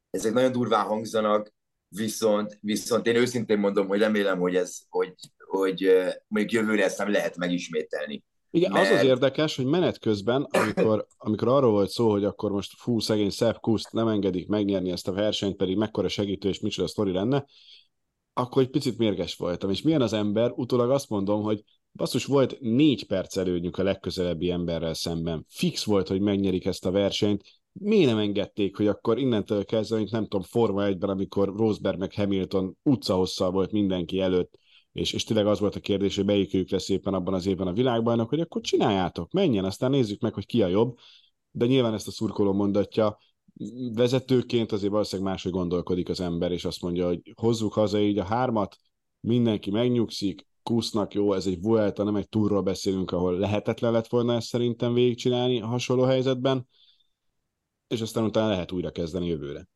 ezek 0.10 0.34
nagyon 0.34 0.52
durván 0.52 0.86
hangzanak, 0.86 1.54
viszont, 1.88 2.58
viszont 2.62 3.08
én 3.08 3.16
őszintén 3.16 3.60
mondom, 3.60 3.88
hogy 3.88 4.00
remélem, 4.00 4.40
hogy 4.40 4.56
ez, 4.56 4.78
hogy, 4.90 5.14
hogy 5.48 5.92
mondjuk 6.28 6.62
jövőre 6.62 6.84
ezt 6.84 6.98
nem 6.98 7.12
lehet 7.12 7.38
megismételni. 7.38 8.24
Igen, 8.52 8.72
mert... 8.72 8.92
az 8.92 8.98
az 8.98 9.04
érdekes, 9.04 9.56
hogy 9.56 9.66
menet 9.66 10.00
közben, 10.00 10.48
amikor, 10.52 11.08
amikor 11.18 11.48
arról 11.48 11.72
volt 11.72 11.90
szó, 11.90 12.12
hogy 12.12 12.24
akkor 12.24 12.52
most 12.52 12.74
fú, 12.78 13.00
szegény 13.00 13.30
Sepp 13.30 13.56
Kuszt 13.60 13.92
nem 13.92 14.08
engedik 14.08 14.48
megnyerni 14.48 14.92
ezt 14.92 15.08
a 15.08 15.12
versenyt, 15.12 15.56
pedig 15.56 15.78
mekkora 15.78 16.08
segítő 16.08 16.50
és 16.50 16.60
micsoda 16.60 16.88
sztori 16.88 17.12
lenne, 17.12 17.46
akkor 18.40 18.62
egy 18.62 18.70
picit 18.70 18.98
mérges 18.98 19.36
voltam. 19.36 19.70
És 19.70 19.82
milyen 19.82 20.02
az 20.02 20.14
ember? 20.14 20.52
Utólag 20.56 20.90
azt 20.90 21.10
mondom, 21.10 21.42
hogy 21.42 21.64
basszus 21.92 22.26
volt 22.26 22.60
négy 22.60 23.08
perc 23.08 23.38
előnyük 23.38 23.78
a 23.78 23.84
legközelebbi 23.84 24.52
emberrel 24.52 24.94
szemben. 24.94 25.46
Fix 25.50 25.84
volt, 25.84 26.08
hogy 26.08 26.22
megnyerik 26.22 26.66
ezt 26.66 26.86
a 26.86 26.92
versenyt. 26.92 27.44
Miért 27.72 28.10
nem 28.10 28.18
engedték, 28.18 28.76
hogy 28.76 28.88
akkor 28.88 29.18
innentől 29.18 29.66
kezdve, 29.66 29.98
mint 29.98 30.12
nem 30.12 30.24
tudom, 30.24 30.42
Forma 30.42 30.84
1-ben, 30.86 31.10
amikor 31.10 31.56
Rosberg 31.56 32.00
meg 32.00 32.14
Hamilton 32.14 32.78
utcahosszal 32.84 33.52
volt 33.52 33.72
mindenki 33.72 34.20
előtt, 34.20 34.60
és, 34.92 35.14
és 35.14 35.24
tényleg 35.24 35.48
az 35.48 35.60
volt 35.60 35.76
a 35.76 35.80
kérdés, 35.80 36.16
hogy 36.16 36.26
melyikük 36.26 36.70
lesz 36.70 36.90
éppen 36.90 37.14
abban 37.14 37.34
az 37.34 37.46
évben 37.46 37.68
a 37.68 37.74
világbajnok, 37.74 38.30
hogy 38.30 38.40
akkor 38.40 38.62
csináljátok, 38.62 39.32
menjen, 39.32 39.66
aztán 39.66 39.90
nézzük 39.90 40.22
meg, 40.22 40.34
hogy 40.34 40.46
ki 40.46 40.62
a 40.62 40.68
jobb, 40.68 40.98
de 41.52 41.66
nyilván 41.66 41.94
ezt 41.94 42.08
a 42.08 42.12
szurkoló 42.12 42.54
mondatja, 42.54 43.18
vezetőként 43.94 44.72
azért 44.72 44.92
valószínűleg 44.92 45.32
máshogy 45.32 45.52
gondolkodik 45.52 46.10
az 46.10 46.20
ember, 46.20 46.52
és 46.52 46.66
azt 46.66 46.82
mondja, 46.82 47.08
hogy 47.08 47.34
hozzuk 47.36 47.74
haza 47.74 48.00
így 48.00 48.18
a 48.18 48.24
hármat, 48.24 48.78
mindenki 49.20 49.72
megnyugszik, 49.72 50.48
kusznak, 50.64 51.14
jó, 51.14 51.34
ez 51.34 51.46
egy 51.46 51.62
Vuelta, 51.62 52.04
nem 52.04 52.16
egy 52.16 52.30
túrról 52.30 52.62
beszélünk, 52.62 53.12
ahol 53.12 53.38
lehetetlen 53.38 53.92
lett 53.92 54.08
volna 54.08 54.36
ezt 54.36 54.48
szerintem 54.48 54.94
végigcsinálni 54.94 55.62
a 55.62 55.66
hasonló 55.66 56.04
helyzetben, 56.04 56.68
és 57.88 58.02
aztán 58.02 58.24
utána 58.24 58.50
lehet 58.50 58.72
újra 58.72 58.92
kezdeni 58.92 59.28
jövőre. 59.28 59.68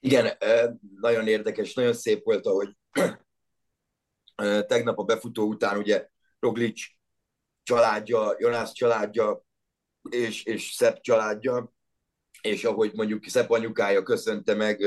Igen, 0.00 0.36
nagyon 1.00 1.26
érdekes, 1.26 1.74
nagyon 1.74 1.92
szép 1.92 2.24
volt, 2.24 2.46
ahogy 2.46 2.76
tegnap 4.66 4.98
a 4.98 5.04
befutó 5.04 5.44
után 5.44 5.78
ugye 5.78 6.08
Roglic 6.40 6.80
családja, 7.62 8.34
Jonász 8.38 8.72
családja 8.72 9.44
és, 10.10 10.44
és 10.44 10.70
Szebb 10.70 11.00
családja 11.00 11.72
és 12.42 12.64
ahogy 12.64 12.90
mondjuk 12.94 13.24
Szep 13.26 13.50
anyukája 13.50 14.02
köszönte 14.02 14.54
meg 14.54 14.86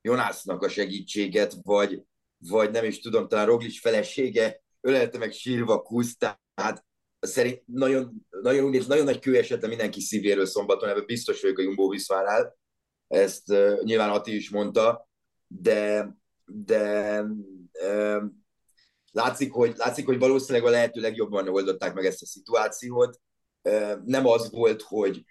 Jonásznak 0.00 0.62
a 0.62 0.68
segítséget, 0.68 1.54
vagy, 1.62 2.02
vagy 2.38 2.70
nem 2.70 2.84
is 2.84 3.00
tudom, 3.00 3.28
talán 3.28 3.46
Roglic 3.46 3.80
felesége 3.80 4.62
ölelte 4.80 5.18
meg 5.18 5.32
sírva 5.32 5.82
Kusz, 5.82 6.16
tehát 6.16 6.84
szerint 7.20 7.62
nagyon, 7.66 8.26
nagyon, 8.42 8.76
nagyon 8.86 9.04
nagy 9.04 9.18
kő 9.18 9.36
esett 9.36 9.66
mindenki 9.66 10.00
szívéről 10.00 10.46
szombaton, 10.46 10.88
ebben 10.88 11.04
biztos 11.06 11.40
vagyok 11.40 11.58
a 11.58 11.62
Jumbo 11.62 11.88
Viszvánál, 11.88 12.58
ezt 13.08 13.50
uh, 13.50 13.82
nyilván 13.82 14.10
Ati 14.10 14.34
is 14.34 14.50
mondta, 14.50 15.08
de, 15.46 16.16
de 16.44 17.20
uh, 17.72 18.22
látszik, 19.10 19.52
hogy, 19.52 19.72
látszik, 19.76 20.06
hogy 20.06 20.18
valószínűleg 20.18 20.66
a 20.66 20.70
lehető 20.70 21.00
legjobban 21.00 21.48
oldották 21.48 21.94
meg 21.94 22.04
ezt 22.04 22.22
a 22.22 22.26
szituációt. 22.26 23.20
Uh, 23.62 23.92
nem 24.04 24.26
az 24.26 24.50
volt, 24.50 24.82
hogy 24.82 25.24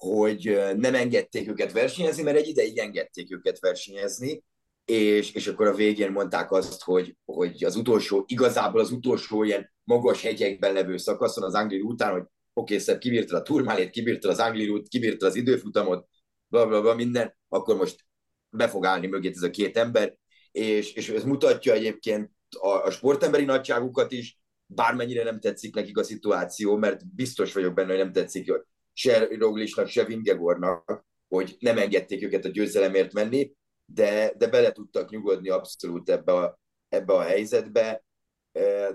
hogy 0.00 0.60
nem 0.76 0.94
engedték 0.94 1.48
őket 1.48 1.72
versenyezni, 1.72 2.22
mert 2.22 2.36
egy 2.36 2.48
ideig 2.48 2.78
engedték 2.78 3.32
őket 3.32 3.58
versenyezni, 3.58 4.42
és, 4.84 5.32
és 5.32 5.46
akkor 5.46 5.66
a 5.66 5.74
végén 5.74 6.12
mondták 6.12 6.52
azt, 6.52 6.82
hogy, 6.82 7.16
hogy 7.24 7.64
az 7.64 7.76
utolsó, 7.76 8.24
igazából 8.26 8.80
az 8.80 8.90
utolsó 8.90 9.42
ilyen 9.42 9.72
magas 9.84 10.22
hegyekben 10.22 10.72
levő 10.72 10.96
szakaszon 10.96 11.44
az 11.44 11.54
Angli 11.54 11.80
után, 11.80 12.12
hogy 12.12 12.22
oké, 12.52 12.80
okay, 12.80 12.98
kibírtad 12.98 13.38
a 13.38 13.42
turmálét, 13.42 13.90
kibírtad 13.90 14.30
az 14.30 14.38
Angli 14.38 14.68
út, 14.68 14.88
kibírtad 14.88 15.28
az 15.28 15.34
időfutamot, 15.34 16.08
bla, 16.46 16.66
bla, 16.66 16.80
bla, 16.80 16.94
minden, 16.94 17.36
akkor 17.48 17.76
most 17.76 18.04
be 18.50 18.68
fog 18.68 18.86
állni 18.86 19.06
mögé 19.06 19.28
ez 19.28 19.42
a 19.42 19.50
két 19.50 19.76
ember, 19.76 20.16
és, 20.52 20.92
és 20.92 21.08
ez 21.08 21.24
mutatja 21.24 21.72
egyébként 21.72 22.30
a, 22.58 22.68
a 22.68 22.90
sportemberi 22.90 23.44
nagyságukat 23.44 24.12
is, 24.12 24.38
bármennyire 24.66 25.22
nem 25.22 25.40
tetszik 25.40 25.74
nekik 25.74 25.98
a 25.98 26.02
szituáció, 26.02 26.76
mert 26.76 27.14
biztos 27.14 27.52
vagyok 27.52 27.74
benne, 27.74 27.88
hogy 27.88 27.98
nem 27.98 28.12
tetszik 28.12 28.52
se 29.00 29.28
Roglisnak, 29.38 29.88
se 29.88 30.04
Vingegornak, 30.04 31.04
hogy 31.28 31.56
nem 31.58 31.78
engedték 31.78 32.22
őket 32.22 32.44
a 32.44 32.48
győzelemért 32.48 33.12
menni, 33.12 33.52
de, 33.84 34.32
de 34.36 34.48
bele 34.48 34.72
tudtak 34.72 35.10
nyugodni 35.10 35.48
abszolút 35.48 36.10
ebbe 36.10 36.32
a, 36.32 36.60
ebbe 36.88 37.12
a 37.12 37.22
helyzetbe, 37.22 38.04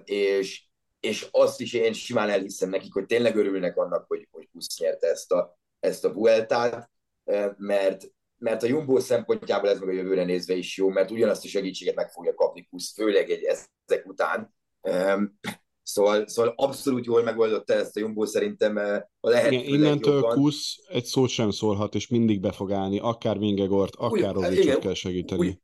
és, 0.04 0.66
és 1.00 1.28
azt 1.32 1.62
is 1.62 1.74
én 1.74 1.94
simán 1.94 2.30
elhiszem 2.30 2.70
nekik, 2.70 2.94
hogy 2.94 3.06
tényleg 3.06 3.36
örülnek 3.36 3.78
annak, 3.78 4.06
hogy, 4.08 4.28
hogy 4.32 4.48
Pusz 4.52 4.80
nyerte 4.80 5.08
ezt 5.08 5.32
a, 5.32 5.58
ezt 5.80 6.06
a 6.06 6.14
Vueltát, 6.14 6.90
mert, 7.58 8.04
mert 8.38 8.64
a 8.64 8.68
Jumbo 8.68 9.00
szempontjából 9.00 9.70
ez 9.70 9.80
meg 9.80 9.90
a 9.90 9.92
jövőre 9.92 10.24
nézve 10.24 10.54
is 10.54 10.78
jó, 10.78 10.90
mert 10.90 11.12
ugyanazt 11.12 11.46
a 11.46 11.48
segítséget 11.48 11.96
meg 11.96 12.10
fogja 12.12 12.34
kapni 12.34 12.68
Pusz, 12.70 12.94
főleg 12.94 13.30
egy 13.30 13.44
ezek 13.44 14.06
után, 14.06 14.54
Szóval, 15.88 16.28
szóval 16.28 16.54
abszolút 16.56 17.06
jól 17.06 17.24
megoldotta 17.24 17.74
ezt 17.74 17.98
a 17.98 18.00
Jumbo 18.00 18.26
szerintem 18.26 18.78
eh, 18.78 19.02
a 19.20 19.30
lehető 19.30 19.56
igen, 19.56 19.74
Innentől 19.74 20.22
Kusz 20.22 20.78
egy 20.88 21.06
szót 21.06 21.30
sem 21.30 21.52
szólhat, 21.52 21.96
és 21.96 22.08
mindig 22.08 22.40
be 22.40 22.52
fog 22.52 22.72
állni, 22.72 23.00
akár 23.00 23.38
Vingegort, 23.38 23.96
akár 23.96 24.34
Rovicot 24.34 24.80
kell 24.80 24.94
segíteni. 24.94 25.48
Ugy, 25.48 25.60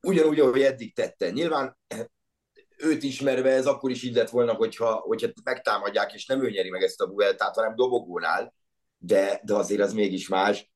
ugyanúgy, 0.00 0.40
ahogy 0.40 0.62
eddig 0.62 0.94
tette. 0.94 1.30
Nyilván 1.30 1.78
eh, 1.86 2.04
őt 2.78 3.02
ismerve 3.02 3.50
ez 3.50 3.66
akkor 3.66 3.90
is 3.90 4.02
így 4.02 4.14
lett 4.14 4.30
volna, 4.30 4.54
hogyha, 4.54 4.94
hogyha 4.94 5.28
megtámadják, 5.44 6.12
és 6.12 6.26
nem 6.26 6.44
ő 6.44 6.50
nyeri 6.50 6.70
meg 6.70 6.82
ezt 6.82 7.00
a 7.00 7.06
Vueltát, 7.06 7.54
hanem 7.54 7.76
dobogónál, 7.76 8.54
de, 8.98 9.40
de 9.44 9.54
azért 9.54 9.80
az 9.80 9.92
mégis 9.92 10.28
más. 10.28 10.70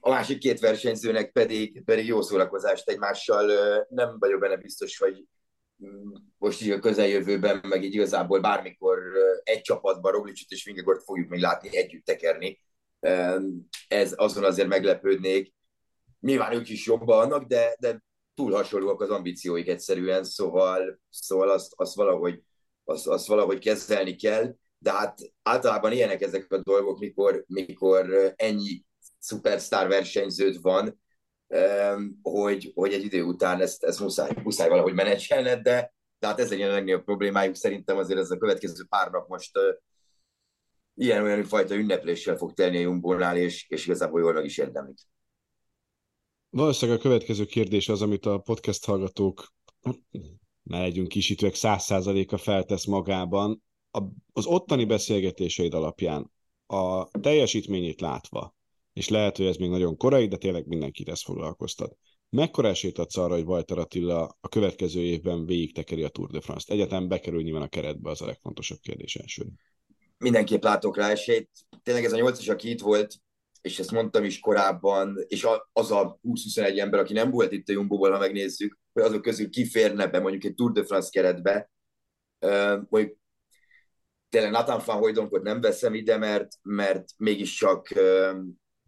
A 0.00 0.10
másik 0.10 0.38
két 0.38 0.60
versenyzőnek 0.60 1.32
pedig, 1.32 1.84
pedig 1.84 2.06
jó 2.06 2.22
szórakozást 2.22 2.88
egymással 2.88 3.50
nem 3.88 4.18
vagyok 4.18 4.40
benne 4.40 4.56
biztos, 4.56 4.98
hogy 4.98 5.24
most 6.38 6.62
így 6.62 6.70
a 6.70 6.78
közeljövőben, 6.78 7.60
meg 7.68 7.84
így 7.84 7.94
igazából 7.94 8.40
bármikor 8.40 8.98
egy 9.42 9.60
csapatban 9.60 10.12
Roglicsit 10.12 10.50
és 10.50 10.64
Vingegort 10.64 11.02
fogjuk 11.02 11.28
még 11.28 11.40
látni 11.40 11.76
együtt 11.76 12.04
tekerni. 12.04 12.60
Ez 13.88 14.12
azon 14.16 14.44
azért 14.44 14.68
meglepődnék. 14.68 15.54
Nyilván 16.20 16.52
ők 16.52 16.68
is 16.68 16.86
jobban 16.86 17.16
vannak, 17.16 17.44
de, 17.44 17.76
de 17.78 18.02
túl 18.34 18.52
hasonlóak 18.52 19.00
az 19.00 19.10
ambícióik 19.10 19.68
egyszerűen, 19.68 20.24
szóval, 20.24 21.00
szóval 21.10 21.50
azt, 21.50 21.72
azt, 21.76 21.94
valahogy, 21.94 22.42
azt, 22.84 23.06
azt 23.06 23.26
valahogy 23.26 23.58
kezelni 23.58 24.16
kell, 24.16 24.54
de 24.78 24.92
hát 24.92 25.18
általában 25.42 25.92
ilyenek 25.92 26.22
ezek 26.22 26.52
a 26.52 26.60
dolgok, 26.62 26.98
mikor, 26.98 27.44
mikor 27.46 28.32
ennyi 28.36 28.84
szupersztár 29.18 29.88
versenyződ 29.88 30.60
van, 30.60 31.02
hogy, 32.22 32.72
hogy 32.74 32.92
egy 32.92 33.04
idő 33.04 33.22
után 33.22 33.60
ezt, 33.60 33.84
ezt 33.84 34.00
muszáj, 34.00 34.30
muszáj 34.42 34.68
valahogy 34.68 34.94
menedzselned, 34.94 35.62
de 35.62 35.94
tehát 36.18 36.40
ez 36.40 36.52
egy 36.52 36.60
a 36.60 36.66
legnagyobb 36.66 37.04
problémájuk. 37.04 37.54
Szerintem 37.54 37.96
azért 37.96 38.18
ez 38.18 38.30
a 38.30 38.36
következő 38.36 38.84
pár 38.88 39.10
nap 39.10 39.28
most 39.28 39.50
ilyen-olyan 40.94 41.44
fajta 41.44 41.74
ünnepléssel 41.74 42.36
fog 42.36 42.52
tenni 42.52 42.76
a 42.76 42.80
Jumbónál, 42.80 43.36
és, 43.36 43.66
és 43.68 43.84
igazából 43.84 44.20
jól 44.20 44.32
meg 44.32 44.44
is 44.44 44.58
érdemlik. 44.58 44.98
Valószínűleg 46.50 47.00
a 47.00 47.02
következő 47.02 47.44
kérdés 47.44 47.88
az, 47.88 48.02
amit 48.02 48.26
a 48.26 48.38
podcast 48.38 48.84
hallgatók, 48.84 49.52
ne 50.62 50.78
legyünk 50.78 51.08
kisítőek, 51.08 51.54
száz 51.54 51.84
százaléka 51.84 52.36
feltesz 52.36 52.84
magában. 52.84 53.62
A, 53.90 54.02
az 54.32 54.46
ottani 54.46 54.84
beszélgetéseid 54.84 55.74
alapján 55.74 56.32
a 56.66 57.10
teljesítményét 57.20 58.00
látva, 58.00 58.54
és 58.94 59.08
lehet, 59.08 59.36
hogy 59.36 59.46
ez 59.46 59.56
még 59.56 59.70
nagyon 59.70 59.96
korai, 59.96 60.26
de 60.28 60.36
tényleg 60.36 60.66
mindenkit 60.66 61.08
ezt 61.08 61.22
foglalkoztat. 61.22 61.96
Mekkora 62.30 62.68
esélyt 62.68 62.98
adsz 62.98 63.16
arra, 63.16 63.34
hogy 63.34 63.44
Walter 63.44 63.78
Attila 63.78 64.36
a 64.40 64.48
következő 64.48 65.00
évben 65.00 65.46
végig 65.46 65.74
tekeri 65.74 66.02
a 66.02 66.08
Tour 66.08 66.30
de 66.30 66.40
France-t? 66.40 66.70
Egyetem 66.70 67.08
bekerül 67.08 67.42
nyilván 67.42 67.62
a 67.62 67.68
keretbe, 67.68 68.10
az 68.10 68.22
a 68.22 68.26
legfontosabb 68.26 68.78
kérdés 68.80 69.16
első. 69.16 69.44
Mindenképp 70.18 70.62
látok 70.62 70.96
rá 70.96 71.10
esélyt. 71.10 71.50
Tényleg 71.82 72.04
ez 72.04 72.12
a 72.12 72.16
nyolcas, 72.16 72.48
aki 72.48 72.70
itt 72.70 72.80
volt, 72.80 73.14
és 73.60 73.78
ezt 73.78 73.90
mondtam 73.90 74.24
is 74.24 74.40
korábban, 74.40 75.16
és 75.26 75.46
az 75.72 75.90
a 75.90 76.18
20-21 76.22 76.78
ember, 76.78 77.00
aki 77.00 77.12
nem 77.12 77.30
volt 77.30 77.52
itt 77.52 77.68
a 77.68 77.72
Jumbo-ból, 77.72 78.10
ha 78.10 78.18
megnézzük, 78.18 78.78
hogy 78.92 79.02
azok 79.02 79.22
közül 79.22 79.50
kiférne 79.50 80.06
be 80.06 80.20
mondjuk 80.20 80.44
egy 80.44 80.54
Tour 80.54 80.72
de 80.72 80.84
France 80.84 81.08
keretbe, 81.10 81.70
hogy 82.88 83.16
tényleg 84.28 84.50
Nathan 84.50 84.82
van 84.86 84.96
Hojdonkot 84.96 85.42
nem 85.42 85.60
veszem 85.60 85.94
ide, 85.94 86.16
mert, 86.16 86.48
mert 86.62 87.04
mégiscsak 87.16 87.92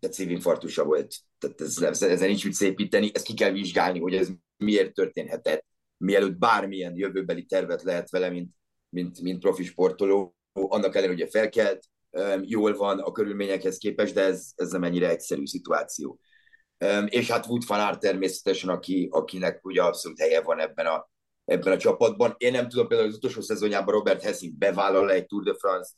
tehát 0.06 0.20
szívinfarktusa 0.20 0.84
volt. 0.84 1.14
Tehát 1.38 1.60
ez, 1.60 1.82
ez, 1.82 2.02
ezzel 2.02 2.28
nincs 2.28 2.44
mit 2.44 2.52
szépíteni, 2.52 3.10
ezt 3.14 3.24
ki 3.24 3.34
kell 3.34 3.50
vizsgálni, 3.50 3.98
hogy 3.98 4.14
ez 4.14 4.28
miért 4.56 4.94
történhetett, 4.94 5.64
mielőtt 5.96 6.38
bármilyen 6.38 6.96
jövőbeli 6.96 7.44
tervet 7.44 7.82
lehet 7.82 8.10
vele, 8.10 8.30
mint, 8.30 8.50
mint, 8.88 9.20
mint 9.20 9.40
profi 9.40 9.64
sportoló. 9.64 10.36
Annak 10.52 10.94
ellenére, 10.94 11.22
hogy 11.22 11.30
felkelt, 11.30 11.84
jól 12.42 12.76
van 12.76 12.98
a 12.98 13.12
körülményekhez 13.12 13.78
képest, 13.78 14.14
de 14.14 14.22
ez, 14.22 14.50
ez 14.54 14.70
nem 14.70 14.84
ennyire 14.84 15.08
egyszerű 15.08 15.46
szituáció. 15.46 16.20
És 17.06 17.30
hát 17.30 17.46
Wood 17.46 17.66
van 17.66 17.98
természetesen, 17.98 18.70
aki, 18.70 19.08
akinek 19.10 19.64
ugye 19.64 19.82
abszolút 19.82 20.20
helye 20.20 20.40
van 20.40 20.60
ebben 20.60 20.86
a, 20.86 21.10
ebben 21.44 21.72
a 21.72 21.78
csapatban. 21.78 22.34
Én 22.38 22.52
nem 22.52 22.68
tudom, 22.68 22.86
például 22.86 23.08
az 23.08 23.16
utolsó 23.16 23.40
szezonjában 23.40 23.94
Robert 23.94 24.22
Hessing 24.22 24.54
bevállal 24.54 25.10
egy 25.10 25.26
Tour 25.26 25.42
de 25.42 25.54
France, 25.54 25.90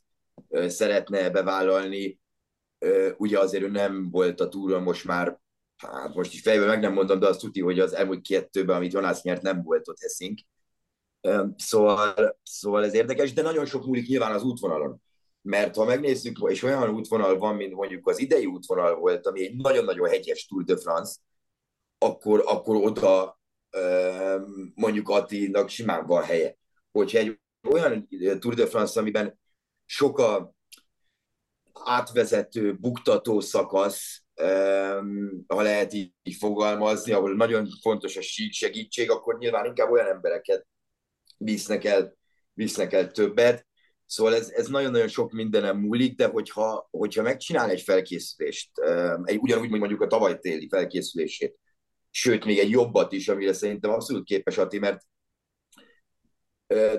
szeretne 0.71 1.31
bevállalni, 1.31 2.19
ugye 3.17 3.39
azért 3.39 3.63
ő 3.63 3.69
nem 3.69 4.11
volt 4.11 4.41
a 4.41 4.49
túron 4.49 4.83
most 4.83 5.05
már, 5.05 5.39
hát 5.77 6.15
most 6.15 6.33
is 6.33 6.41
fejből 6.41 6.67
meg 6.67 6.81
nem 6.81 6.93
mondom, 6.93 7.19
de 7.19 7.27
azt 7.27 7.41
tudja, 7.41 7.65
hogy 7.65 7.81
az 7.81 7.95
elmúlt 7.95 8.27
kettőben, 8.27 8.77
amit 8.77 8.93
Jonas 8.93 9.23
nyert, 9.23 9.43
nem 9.43 9.63
volt 9.63 9.89
ott 9.89 10.01
Hessing. 10.01 10.39
Szóval, 11.57 12.39
szóval 12.43 12.85
ez 12.85 12.95
érdekes, 12.95 13.33
de 13.33 13.43
nagyon 13.43 13.67
sok 13.67 13.87
múlik 13.87 14.07
nyilván 14.07 14.35
az 14.35 14.43
útvonalon. 14.43 15.03
Mert 15.43 15.77
ha 15.77 15.85
megnézzük, 15.85 16.39
és 16.47 16.63
olyan 16.63 16.91
útvonal 16.91 17.39
van, 17.39 17.57
mint 17.57 17.75
mondjuk 17.75 18.07
az 18.09 18.19
idei 18.19 18.47
útvonal 18.47 18.95
volt, 18.95 19.27
ami 19.27 19.45
egy 19.45 19.57
nagyon-nagyon 19.57 20.09
hegyes 20.09 20.47
Tour 20.47 20.65
de 20.65 20.77
France, 20.77 21.17
akkor, 21.99 22.43
akkor 22.47 22.77
oda 22.77 23.41
mondjuk 24.75 25.09
Attinak 25.09 25.69
simán 25.69 26.07
van 26.07 26.23
helye. 26.23 26.57
Hogyha 26.93 27.19
egy 27.19 27.41
olyan 27.69 28.09
Tour 28.39 28.55
de 28.55 28.67
France, 28.67 29.01
amiben 29.01 29.39
sok 29.85 30.19
a, 30.19 30.55
átvezető, 31.85 32.75
buktató 32.75 33.41
szakasz, 33.41 34.23
ha 35.47 35.63
lehet 35.63 35.93
így, 35.93 36.13
fogalmazni, 36.39 37.13
ahol 37.13 37.35
nagyon 37.35 37.69
fontos 37.83 38.17
a 38.17 38.21
sík 38.21 38.53
segítség, 38.53 39.11
akkor 39.11 39.39
nyilván 39.39 39.67
inkább 39.67 39.91
olyan 39.91 40.07
embereket 40.07 40.67
visznek 41.37 41.85
el, 41.85 42.17
visznek 42.53 42.93
el 42.93 43.11
többet. 43.11 43.67
Szóval 44.07 44.35
ez, 44.35 44.51
ez 44.51 44.69
nagyon-nagyon 44.69 45.09
sok 45.09 45.33
mindenem 45.33 45.79
múlik, 45.79 46.17
de 46.17 46.27
hogyha, 46.27 46.89
hogyha 46.91 47.23
megcsinál 47.23 47.71
egy 47.71 47.81
felkészülést, 47.81 48.71
egy, 49.25 49.39
ugyanúgy 49.39 49.71
mondjuk 49.71 50.01
a 50.01 50.07
tavaly 50.07 50.39
téli 50.39 50.69
felkészülését, 50.69 51.59
sőt, 52.11 52.45
még 52.45 52.59
egy 52.59 52.71
jobbat 52.71 53.13
is, 53.13 53.29
amire 53.29 53.53
szerintem 53.53 53.91
abszolút 53.91 54.25
képes 54.25 54.59
Ati, 54.59 54.79
mert 54.79 55.03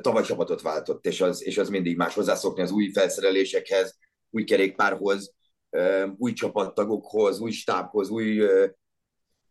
tavaly 0.02 0.24
csapatot 0.24 0.62
váltott, 0.62 1.06
és 1.06 1.22
az, 1.22 1.44
és 1.44 1.58
az 1.58 1.70
mindig 1.70 1.98
más 1.98 2.13
hozzászokni 2.13 2.62
az 2.62 2.72
új 2.72 2.92
felszerelésekhez, 2.92 3.98
új 4.30 4.44
kerékpárhoz, 4.44 5.34
új 6.18 6.34
csapattagokhoz, 6.34 7.39
új 7.39 7.52
stábhoz, 7.52 8.10
új 8.10 8.48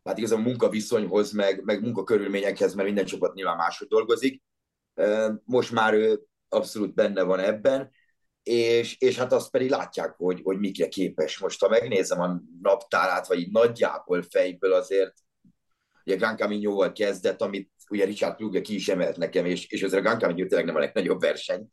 hát 0.04 0.18
igazából 0.18 0.44
munkaviszonyhoz, 0.44 1.32
meg, 1.32 1.64
meg 1.64 1.82
munkakörülményekhez, 1.82 2.74
mert 2.74 2.86
minden 2.86 3.04
csapat 3.04 3.34
nyilván 3.34 3.56
máshogy 3.56 3.88
dolgozik. 3.88 4.42
Most 5.44 5.72
már 5.72 5.94
ő 5.94 6.22
abszolút 6.48 6.94
benne 6.94 7.22
van 7.22 7.38
ebben, 7.38 7.90
és, 8.42 8.96
és 8.98 9.16
hát 9.16 9.32
azt 9.32 9.50
pedig 9.50 9.70
látják, 9.70 10.14
hogy, 10.16 10.40
hogy 10.42 10.58
mikre 10.58 10.88
képes. 10.88 11.38
Most, 11.38 11.60
ha 11.60 11.68
megnézem 11.68 12.20
a 12.20 12.40
naptárát, 12.62 13.26
vagy 13.26 13.38
így 13.38 13.50
nagyjából 13.50 14.22
fejből 14.22 14.72
azért, 14.72 15.14
ugye 16.04 16.16
Gran 16.16 16.36
Camino-val 16.36 16.92
kezdett, 16.92 17.40
amit 17.40 17.70
ugye 17.90 18.04
Richard 18.04 18.36
Kluge 18.36 18.60
ki 18.60 18.74
is 18.74 18.88
emelt 18.88 19.16
nekem, 19.16 19.46
és, 19.46 19.66
és 19.66 19.82
azért 19.82 20.00
a 20.00 20.04
Gran 20.04 20.18
Camino 20.18 20.46
tényleg 20.46 20.66
nem 20.66 20.76
a 20.76 20.78
legnagyobb 20.78 21.20
verseny, 21.20 21.66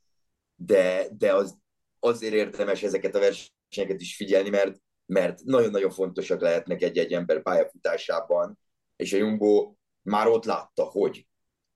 de, 0.56 1.08
de 1.18 1.34
az 1.34 1.58
azért 2.06 2.34
érdemes 2.34 2.84
ezeket 2.84 3.15
a 3.15 3.20
versenyeket 3.20 4.02
is 4.02 4.15
figyelni, 4.15 4.50
mert, 4.50 4.78
mert 5.06 5.44
nagyon-nagyon 5.44 5.89
fontosak 5.89 6.41
lehetnek 6.41 6.82
egy-egy 6.82 7.13
ember 7.13 7.41
pályafutásában, 7.41 8.60
és 8.96 9.13
a 9.13 9.18
Jumbo 9.18 9.74
már 10.02 10.28
ott 10.28 10.46
látta, 10.46 10.84
hogy 10.84 11.28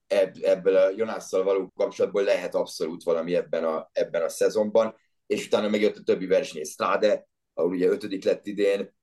ebb, 0.06 0.34
ebből 0.42 0.76
a 0.76 0.90
Jonásszal 0.96 1.42
való 1.42 1.72
kapcsolatból 1.76 2.22
lehet 2.22 2.54
abszolút 2.54 3.02
valami 3.02 3.34
ebben 3.34 3.64
a, 3.64 3.88
ebben 3.92 4.22
a 4.22 4.28
szezonban, 4.28 4.94
és 5.26 5.46
utána 5.46 5.68
megjött 5.68 5.96
a 5.96 6.02
többi 6.02 6.26
verseny, 6.26 6.64
Strade, 6.64 7.28
ahol 7.54 7.70
ugye 7.70 7.88
ötödik 7.88 8.24
lett 8.24 8.46
idén, 8.46 8.94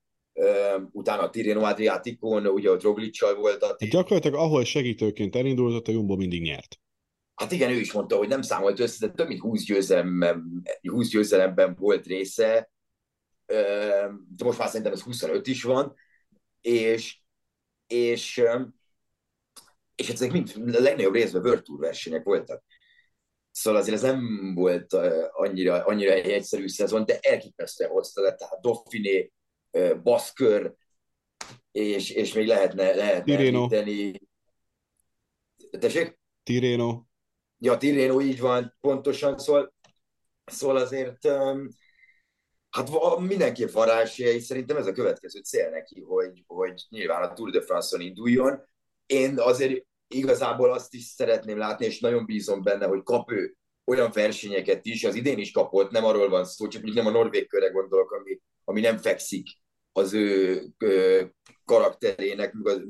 utána 0.90 1.22
a 1.22 1.30
Tirreno 1.30 1.62
Adriaticon, 1.62 2.46
ugye 2.46 2.70
ott 2.70 2.82
Roglicsal 2.82 3.34
volt. 3.34 3.62
A 3.62 3.76
Gyakorlatilag 3.78 4.38
ahol 4.38 4.64
segítőként 4.64 5.36
elindult, 5.36 5.88
a 5.88 5.92
Jumbo 5.92 6.16
mindig 6.16 6.42
nyert. 6.42 6.80
Hát 7.38 7.52
igen, 7.52 7.70
ő 7.70 7.74
is 7.74 7.92
mondta, 7.92 8.16
hogy 8.16 8.28
nem 8.28 8.42
számolt 8.42 8.80
össze, 8.80 9.06
de 9.06 9.12
több 9.12 9.28
mint 9.28 9.40
20 9.40 9.64
győzelemben, 9.64 10.62
20 10.82 11.08
győzelemben 11.08 11.74
volt 11.74 12.06
része, 12.06 12.70
de 13.46 14.44
most 14.44 14.58
már 14.58 14.68
szerintem 14.68 14.92
ez 14.92 15.02
25 15.02 15.46
is 15.46 15.62
van, 15.62 15.94
és, 16.60 17.18
és, 17.86 18.42
és 19.94 20.08
ezek 20.08 20.32
mind 20.32 20.52
a 20.56 20.80
legnagyobb 20.80 21.14
részben 21.14 21.42
World 21.42 21.62
Tour 21.62 21.80
versenyek 21.80 22.24
voltak. 22.24 22.64
Szóval 23.50 23.80
azért 23.80 23.96
ez 23.96 24.02
nem 24.02 24.52
volt 24.54 24.92
annyira, 25.32 25.84
annyira 25.84 26.12
egy 26.12 26.30
egyszerű 26.30 26.68
szezon, 26.68 27.04
de 27.04 27.18
elképesztően 27.20 27.90
hozta 27.90 28.20
le, 28.20 28.34
tehát 28.34 28.60
Dauphiné, 28.60 29.32
Baszkör, 30.02 30.74
és, 31.72 32.10
és 32.10 32.32
még 32.32 32.46
lehetne, 32.46 32.94
lehetne 32.94 33.36
Tireno. 33.36 33.58
említeni. 33.58 34.20
Tessék? 35.78 36.18
Tireno. 36.42 37.07
Ja, 37.58 37.76
Tirreno 37.76 38.20
így 38.20 38.40
van, 38.40 38.76
pontosan, 38.80 39.38
szól, 39.38 39.74
szól 40.44 40.76
azért, 40.76 41.24
um, 41.24 41.68
hát 42.70 42.88
mindenképp 43.18 43.70
van 43.70 44.06
és 44.16 44.42
szerintem 44.42 44.76
ez 44.76 44.86
a 44.86 44.92
következő 44.92 45.40
cél 45.40 45.70
neki, 45.70 46.00
hogy, 46.00 46.44
hogy 46.46 46.86
nyilván 46.88 47.22
a 47.22 47.32
Tour 47.32 47.50
de 47.50 47.60
France-on 47.60 48.00
induljon. 48.00 48.60
Én 49.06 49.38
azért 49.38 49.86
igazából 50.08 50.72
azt 50.72 50.94
is 50.94 51.04
szeretném 51.04 51.58
látni, 51.58 51.86
és 51.86 52.00
nagyon 52.00 52.24
bízom 52.24 52.62
benne, 52.62 52.86
hogy 52.86 53.02
kap 53.02 53.32
ő 53.32 53.56
olyan 53.84 54.10
versenyeket 54.12 54.86
is, 54.86 55.04
az 55.04 55.14
idén 55.14 55.38
is 55.38 55.50
kapott, 55.50 55.90
nem 55.90 56.04
arról 56.04 56.28
van 56.28 56.44
szó, 56.44 56.68
csak 56.68 56.82
nem 56.82 57.06
a 57.06 57.10
norvég 57.10 57.48
körre 57.48 57.68
gondolok, 57.68 58.10
ami, 58.10 58.40
ami 58.64 58.80
nem 58.80 58.96
fekszik 58.96 59.48
az 59.92 60.12
ő 60.12 60.62
ö, 60.78 61.24
karakterének, 61.64 62.54
az, 62.62 62.82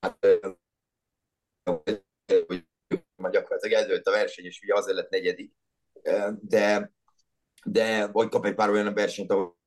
hát, 0.00 0.26
hogy 2.46 2.66
már 3.16 3.32
gyakorlatilag 3.32 3.82
eldőlt 3.82 4.06
a 4.06 4.10
verseny, 4.10 4.44
és 4.44 4.60
ugye 4.62 4.74
azért 4.74 4.96
lett 4.96 5.10
negyedik. 5.10 5.52
De, 6.40 6.92
de 7.64 8.06
vagy 8.06 8.28
kap 8.28 8.44
egy 8.44 8.54
pár 8.54 8.70
olyan 8.70 8.94
versenyt, 8.94 9.30
ahol 9.30 9.58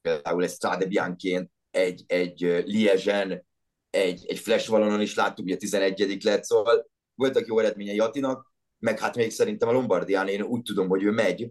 például 0.00 0.42
egy 0.42 0.50
Strade 0.50 0.86
Bianchén, 0.86 1.50
egy, 1.70 2.04
egy 2.06 2.40
Liegen, 2.40 3.46
egy, 3.90 4.26
egy 4.26 4.38
flash 4.38 4.68
valonon 4.68 5.00
is 5.00 5.14
láttuk, 5.14 5.44
hogy 5.44 5.54
a 5.54 5.56
11 5.56 6.22
lett, 6.22 6.44
szóval 6.44 6.90
voltak 7.14 7.46
jó 7.46 7.58
eredményei 7.58 7.98
Atinak, 7.98 8.52
meg 8.78 8.98
hát 8.98 9.16
még 9.16 9.30
szerintem 9.30 9.68
a 9.68 9.72
Lombardián 9.72 10.28
én 10.28 10.42
úgy 10.42 10.62
tudom, 10.62 10.88
hogy 10.88 11.02
ő 11.02 11.10
megy, 11.10 11.50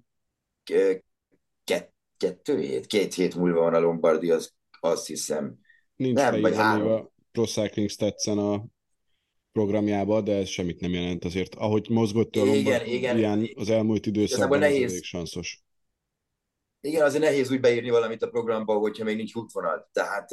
Ket, 1.64 1.94
kettő 2.18 2.60
hét, 2.60 2.86
két 2.86 3.14
hét 3.14 3.36
múlva 3.36 3.60
van 3.60 3.74
a 3.74 3.80
Lombardi, 3.80 4.32
az, 4.32 4.54
azt 4.80 5.08
hiszem. 5.08 5.60
Nincs 5.96 6.18
nem, 6.18 6.42
vagy 6.42 6.56
három. 6.56 7.12
Pro 7.32 7.46
Cycling 7.46 7.90
stats 7.90 8.28
a 8.28 8.66
programjába, 9.52 10.22
de 10.22 10.36
ez 10.36 10.48
semmit 10.48 10.80
nem 10.80 10.94
jelent 10.94 11.26
azért. 11.26 11.56
Ahogy 11.56 11.90
mozgott 11.90 12.36
a 12.36 12.44
Lombardián 12.44 13.50
az 13.56 13.70
elmúlt 13.70 14.06
időszakban, 14.06 14.58
az 14.58 14.66
elég 14.66 15.04
sanszos. 15.04 15.64
Igen, 16.82 17.06
azért 17.06 17.24
nehéz 17.24 17.52
úgy 17.52 17.60
beírni 17.60 17.90
valamit 17.90 18.22
a 18.22 18.28
programba, 18.28 18.74
hogyha 18.74 19.04
még 19.04 19.16
nincs 19.16 19.34
útvonal. 19.34 19.90
Tehát, 19.94 20.30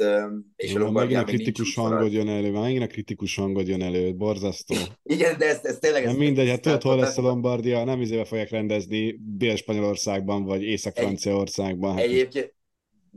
és 0.55 0.73
Jó, 0.73 0.85
a 0.85 0.91
megint 0.91 1.19
a 1.19 1.23
kritikus 1.23 1.75
hangod 1.75 2.13
jön 2.13 2.29
elő, 2.29 2.51
megint 2.51 2.83
a 2.83 2.87
kritikus 2.87 3.35
hangod 3.35 3.67
jön 3.67 3.81
elő, 3.81 4.15
borzasztó. 4.15 4.75
Igen, 5.03 5.37
de 5.37 5.45
ez, 5.45 5.59
ez 5.65 5.77
tényleg... 5.77 6.03
Nem 6.03 6.11
ez 6.11 6.17
mindegy, 6.17 6.49
hát 6.49 6.61
tudod, 6.61 6.81
hol 6.81 6.95
lesz 6.95 7.17
a 7.17 7.21
Lombardia, 7.21 7.83
nem 7.83 8.01
izébe 8.01 8.25
fogják 8.25 8.49
rendezni 8.49 9.19
Dél-Spanyolországban, 9.37 10.43
vagy 10.43 10.63
Észak-Franciaországban. 10.63 11.93
Hát... 11.93 12.03
Egyébként 12.03 12.55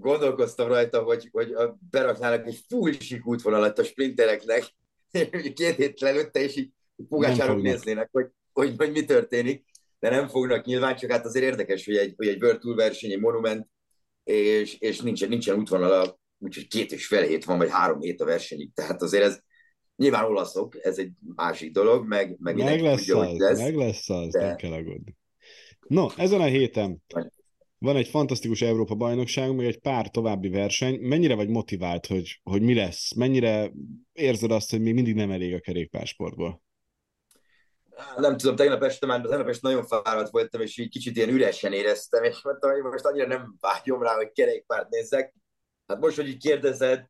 gondolkoztam 0.01 0.69
rajta, 0.69 1.03
hogy, 1.03 1.29
hogy 1.33 1.55
beraknának 1.91 2.47
egy 2.47 2.65
full 2.69 2.93
sík 2.93 3.27
útvonalat 3.27 3.79
a 3.79 3.85
sprintereknek, 3.85 4.65
két 5.55 5.77
hét 5.77 6.03
előtte, 6.03 6.41
és 6.41 6.57
így 6.57 6.71
Pogácsárok 7.09 7.63
néznének, 7.63 8.09
hogy, 8.13 8.27
hogy, 8.53 8.75
hogy 8.77 8.91
mi 8.91 9.05
történik 9.05 9.65
de 10.01 10.11
nem 10.11 10.29
fognak 10.29 10.65
nyilván, 10.65 10.97
csak 10.97 11.11
hát 11.11 11.25
azért 11.25 11.45
érdekes, 11.45 11.85
hogy 11.85 11.97
egy, 11.97 12.15
hogy 12.17 12.29
egy 12.29 12.43
World 12.43 12.59
Tour 12.59 12.77
verseny, 12.77 13.13
egy 13.13 13.21
monument, 13.21 13.69
és, 14.25 14.75
és 14.79 15.01
nincsen, 15.01 15.29
nincsen 15.29 15.59
útvonala, 15.59 16.21
úgyhogy 16.39 16.69
két 16.69 16.93
és 16.93 17.07
fél 17.07 17.23
hét 17.23 17.45
van, 17.45 17.59
vagy 17.59 17.71
három 17.71 18.01
hét 18.01 18.21
a 18.21 18.25
versenyig, 18.25 18.73
tehát 18.75 19.03
azért 19.03 19.25
ez 19.25 19.39
nyilván 19.97 20.25
olaszok, 20.25 20.85
ez 20.85 20.99
egy 20.99 21.11
másik 21.35 21.73
dolog, 21.73 22.07
meg, 22.07 22.37
meg, 22.39 22.57
meg 22.57 22.81
lesz 22.81 22.99
tudja, 22.99 23.19
az, 23.19 23.29
hogy 23.29 23.39
lesz. 23.39 23.59
Meg 23.59 23.75
lesz 23.75 24.09
az, 24.09 24.33
de... 24.33 24.47
nem 24.47 24.57
kell 24.57 24.73
aggódni. 24.73 25.17
No, 25.89 26.07
ezen 26.17 26.41
a 26.41 26.45
héten 26.45 27.03
van 27.81 27.97
egy 27.97 28.09
fantasztikus 28.09 28.63
Európa 28.63 28.95
bajnokság, 28.95 29.55
meg 29.55 29.67
egy 29.67 29.79
pár 29.79 30.11
további 30.11 30.49
verseny. 30.49 30.99
Mennyire 31.01 31.35
vagy 31.35 31.49
motivált, 31.49 32.07
hogy, 32.07 32.41
hogy 32.43 32.63
mi 32.63 32.75
lesz? 32.75 33.15
Mennyire 33.15 33.73
érzed 34.13 34.51
azt, 34.51 34.71
hogy 34.71 34.81
még 34.81 34.95
mindig 34.95 35.15
nem 35.15 35.31
elég 35.31 35.55
a 35.55 35.61
kerékpársportból? 35.61 36.63
nem 38.17 38.37
tudom, 38.37 38.57
tegnap 38.57 38.83
este 38.83 39.07
már, 39.07 39.21
tegnap 39.21 39.49
este 39.49 39.69
nagyon 39.69 39.87
fáradt 39.87 40.31
voltam, 40.31 40.61
és 40.61 40.79
így 40.79 40.89
kicsit 40.89 41.17
ilyen 41.17 41.29
üresen 41.29 41.73
éreztem, 41.73 42.23
és 42.23 42.43
mondtam, 42.43 42.71
hogy 42.71 42.83
most 42.83 43.05
annyira 43.05 43.27
nem 43.27 43.55
vágyom 43.61 44.03
rá, 44.03 44.15
hogy 44.15 44.33
kerékpárt 44.33 44.89
nézzek. 44.89 45.35
Hát 45.87 46.01
most, 46.01 46.17
hogy 46.17 46.29
így 46.29 46.43
kérdezed, 46.43 47.07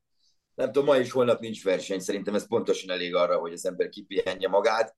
nem 0.54 0.72
tudom, 0.72 0.84
ma 0.84 0.98
és 0.98 1.10
holnap 1.10 1.40
nincs 1.40 1.64
verseny, 1.64 1.98
szerintem 1.98 2.34
ez 2.34 2.46
pontosan 2.46 2.90
elég 2.90 3.14
arra, 3.14 3.38
hogy 3.38 3.52
az 3.52 3.66
ember 3.66 3.88
kipihenje 3.88 4.48
magát. 4.48 4.96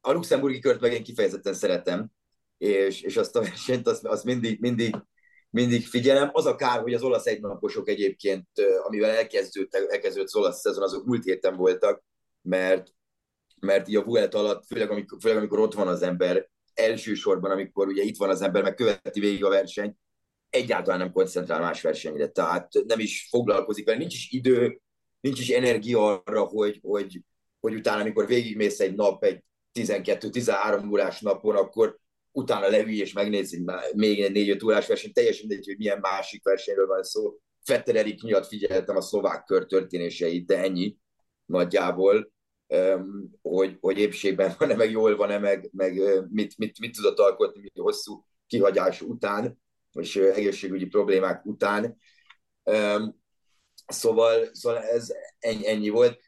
A 0.00 0.12
luxemburgi 0.12 0.58
kört 0.58 0.80
meg 0.80 0.92
én 0.92 1.02
kifejezetten 1.02 1.54
szeretem, 1.54 2.10
és, 2.58 3.02
és 3.02 3.16
azt 3.16 3.36
a 3.36 3.40
versenyt 3.40 3.86
azt, 3.86 4.04
azt 4.04 4.24
mindig, 4.24 4.60
mindig, 4.60 4.96
mindig 5.50 5.86
figyelem. 5.86 6.30
Az 6.32 6.46
a 6.46 6.56
kár, 6.56 6.80
hogy 6.80 6.94
az 6.94 7.02
olasz 7.02 7.26
egynaposok 7.26 7.88
egyébként, 7.88 8.48
amivel 8.82 9.10
elkezdődött, 9.10 9.74
elkezdődött 9.74 10.28
az 10.28 10.36
olasz 10.36 10.60
szezon, 10.60 10.82
azok 10.82 11.04
múlt 11.04 11.24
héten 11.24 11.56
voltak, 11.56 12.02
mert 12.42 12.92
mert 13.60 13.88
így 13.88 13.96
a 13.96 14.04
Vuelta 14.04 14.38
alatt, 14.38 14.66
főleg 14.66 14.90
amikor, 14.90 15.18
főleg 15.20 15.38
amikor 15.38 15.58
ott 15.58 15.74
van 15.74 15.88
az 15.88 16.02
ember, 16.02 16.48
elsősorban, 16.74 17.50
amikor 17.50 17.86
ugye 17.86 18.02
itt 18.02 18.16
van 18.16 18.28
az 18.28 18.42
ember, 18.42 18.62
meg 18.62 18.74
követi 18.74 19.20
végig 19.20 19.44
a 19.44 19.48
verseny, 19.48 19.96
egyáltalán 20.50 20.98
nem 20.98 21.12
koncentrál 21.12 21.60
más 21.60 21.82
versenyre, 21.82 22.28
tehát 22.28 22.68
nem 22.86 22.98
is 22.98 23.26
foglalkozik 23.30 23.86
vele, 23.86 23.98
nincs 23.98 24.14
is 24.14 24.30
idő, 24.30 24.80
nincs 25.20 25.40
is 25.40 25.48
energia 25.48 26.22
arra, 26.22 26.42
hogy, 26.42 26.80
hogy, 26.82 27.20
hogy 27.60 27.74
utána, 27.74 28.00
amikor 28.00 28.26
végigmész 28.26 28.80
egy 28.80 28.94
nap, 28.94 29.24
egy 29.24 29.44
12-13 29.74 30.90
órás 30.90 31.20
napon, 31.20 31.56
akkor 31.56 31.98
utána 32.38 32.68
leülj 32.68 32.96
és 32.96 33.12
megnézni 33.12 33.64
még 33.94 34.20
egy 34.22 34.56
4-5 34.58 34.64
órás 34.64 34.86
verseny, 34.86 35.12
teljesen 35.12 35.46
mindegy, 35.46 35.66
hogy 35.66 35.76
milyen 35.76 35.98
másik 36.00 36.44
versenyről 36.44 36.86
van 36.86 37.02
szó. 37.02 37.38
Fetter 37.64 38.14
miatt 38.22 38.46
figyeltem 38.46 38.96
a 38.96 39.00
szlovák 39.00 39.44
kör 39.44 39.66
történéseit, 39.66 40.46
de 40.46 40.58
ennyi 40.58 40.96
nagyjából 41.44 42.32
hogy, 43.42 43.76
hogy 43.80 43.98
épségben 43.98 44.54
van-e, 44.58 44.74
meg 44.74 44.90
jól 44.90 45.16
van-e, 45.16 45.38
meg, 45.38 45.68
meg 45.72 46.00
mit, 46.30 46.58
mit, 46.58 46.78
mit 46.78 46.96
tudott 46.96 47.18
alkotni 47.18 47.60
mit 47.60 47.72
hosszú 47.74 48.24
kihagyás 48.46 49.00
után, 49.00 49.60
és 49.92 50.16
egészségügyi 50.16 50.86
problémák 50.86 51.44
után. 51.44 51.96
Szóval, 53.86 54.48
szóval 54.52 54.82
ez 54.82 55.12
ennyi, 55.38 55.68
ennyi 55.68 55.88
volt. 55.88 56.20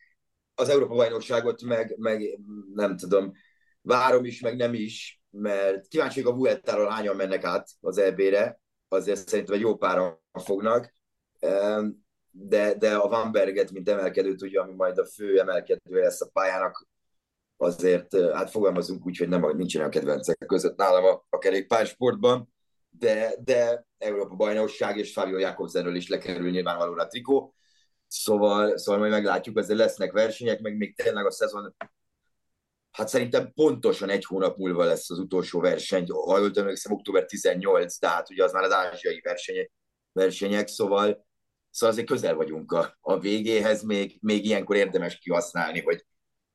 Az 0.54 0.68
Európa-bajnokságot 0.68 1.62
meg, 1.62 1.94
meg 1.98 2.38
nem 2.74 2.96
tudom, 2.96 3.32
várom 3.82 4.24
is, 4.24 4.40
meg 4.40 4.56
nem 4.56 4.74
is, 4.74 5.19
mert 5.30 5.86
kíváncsi 5.86 6.22
a 6.22 6.32
Vueltáról 6.32 6.90
hányan 6.90 7.16
mennek 7.16 7.44
át 7.44 7.68
az 7.80 7.98
EB-re, 7.98 8.60
azért 8.88 9.28
szerintem 9.28 9.54
egy 9.54 9.60
jó 9.60 9.76
páran 9.76 10.20
fognak. 10.32 10.92
De, 12.30 12.74
de 12.74 12.96
a 12.96 13.08
Vanberget, 13.08 13.70
mint 13.70 13.88
emelkedőt, 13.88 14.42
ugye, 14.42 14.60
ami 14.60 14.72
majd 14.74 14.98
a 14.98 15.06
fő 15.06 15.40
emelkedő 15.40 16.00
lesz 16.00 16.20
a 16.20 16.30
pályának, 16.32 16.88
azért 17.56 18.16
hát 18.32 18.50
fogalmazunk 18.50 19.06
úgy, 19.06 19.16
hogy 19.16 19.28
nem, 19.28 19.56
nincsen 19.56 19.84
a 19.84 19.88
kedvencek 19.88 20.44
között 20.46 20.76
nálam 20.76 21.04
a, 21.04 21.26
a 21.28 21.38
kerékpársportban, 21.38 22.52
de, 22.90 23.34
de 23.44 23.86
Európa 23.98 24.34
bajnokság 24.34 24.96
és 24.96 25.12
Fabio 25.12 25.38
Jakobsenről 25.38 25.94
is 25.94 26.08
lekerül 26.08 26.50
nyilvánvalóan 26.50 26.98
a 26.98 27.06
trikó, 27.06 27.54
szóval, 28.06 28.78
szóval 28.78 29.00
majd 29.00 29.12
meglátjuk, 29.12 29.56
azért 29.56 29.78
lesznek 29.78 30.12
versenyek, 30.12 30.60
meg 30.60 30.76
még 30.76 30.96
tényleg 30.96 31.26
a 31.26 31.30
szezon 31.30 31.74
Hát 32.90 33.08
szerintem 33.08 33.52
pontosan 33.54 34.08
egy 34.08 34.24
hónap 34.24 34.56
múlva 34.56 34.84
lesz 34.84 35.10
az 35.10 35.18
utolsó 35.18 35.60
verseny, 35.60 36.06
ha 36.10 36.38
jól 36.38 36.50
tudom, 36.50 36.72
október 36.88 37.24
18, 37.24 37.96
tehát 37.96 38.30
ugye 38.30 38.44
az 38.44 38.52
már 38.52 38.62
az 38.62 38.72
ázsiai 38.72 39.20
versenyek, 39.22 39.72
versenyek 40.12 40.68
szóval 40.68 41.28
Szóval 41.70 41.94
azért 41.94 42.08
közel 42.08 42.34
vagyunk 42.34 42.72
a, 42.72 42.96
a 43.00 43.18
végéhez, 43.18 43.82
még, 43.82 44.18
még 44.20 44.44
ilyenkor 44.44 44.76
érdemes 44.76 45.18
kihasználni, 45.18 45.80
hogy, 45.80 46.04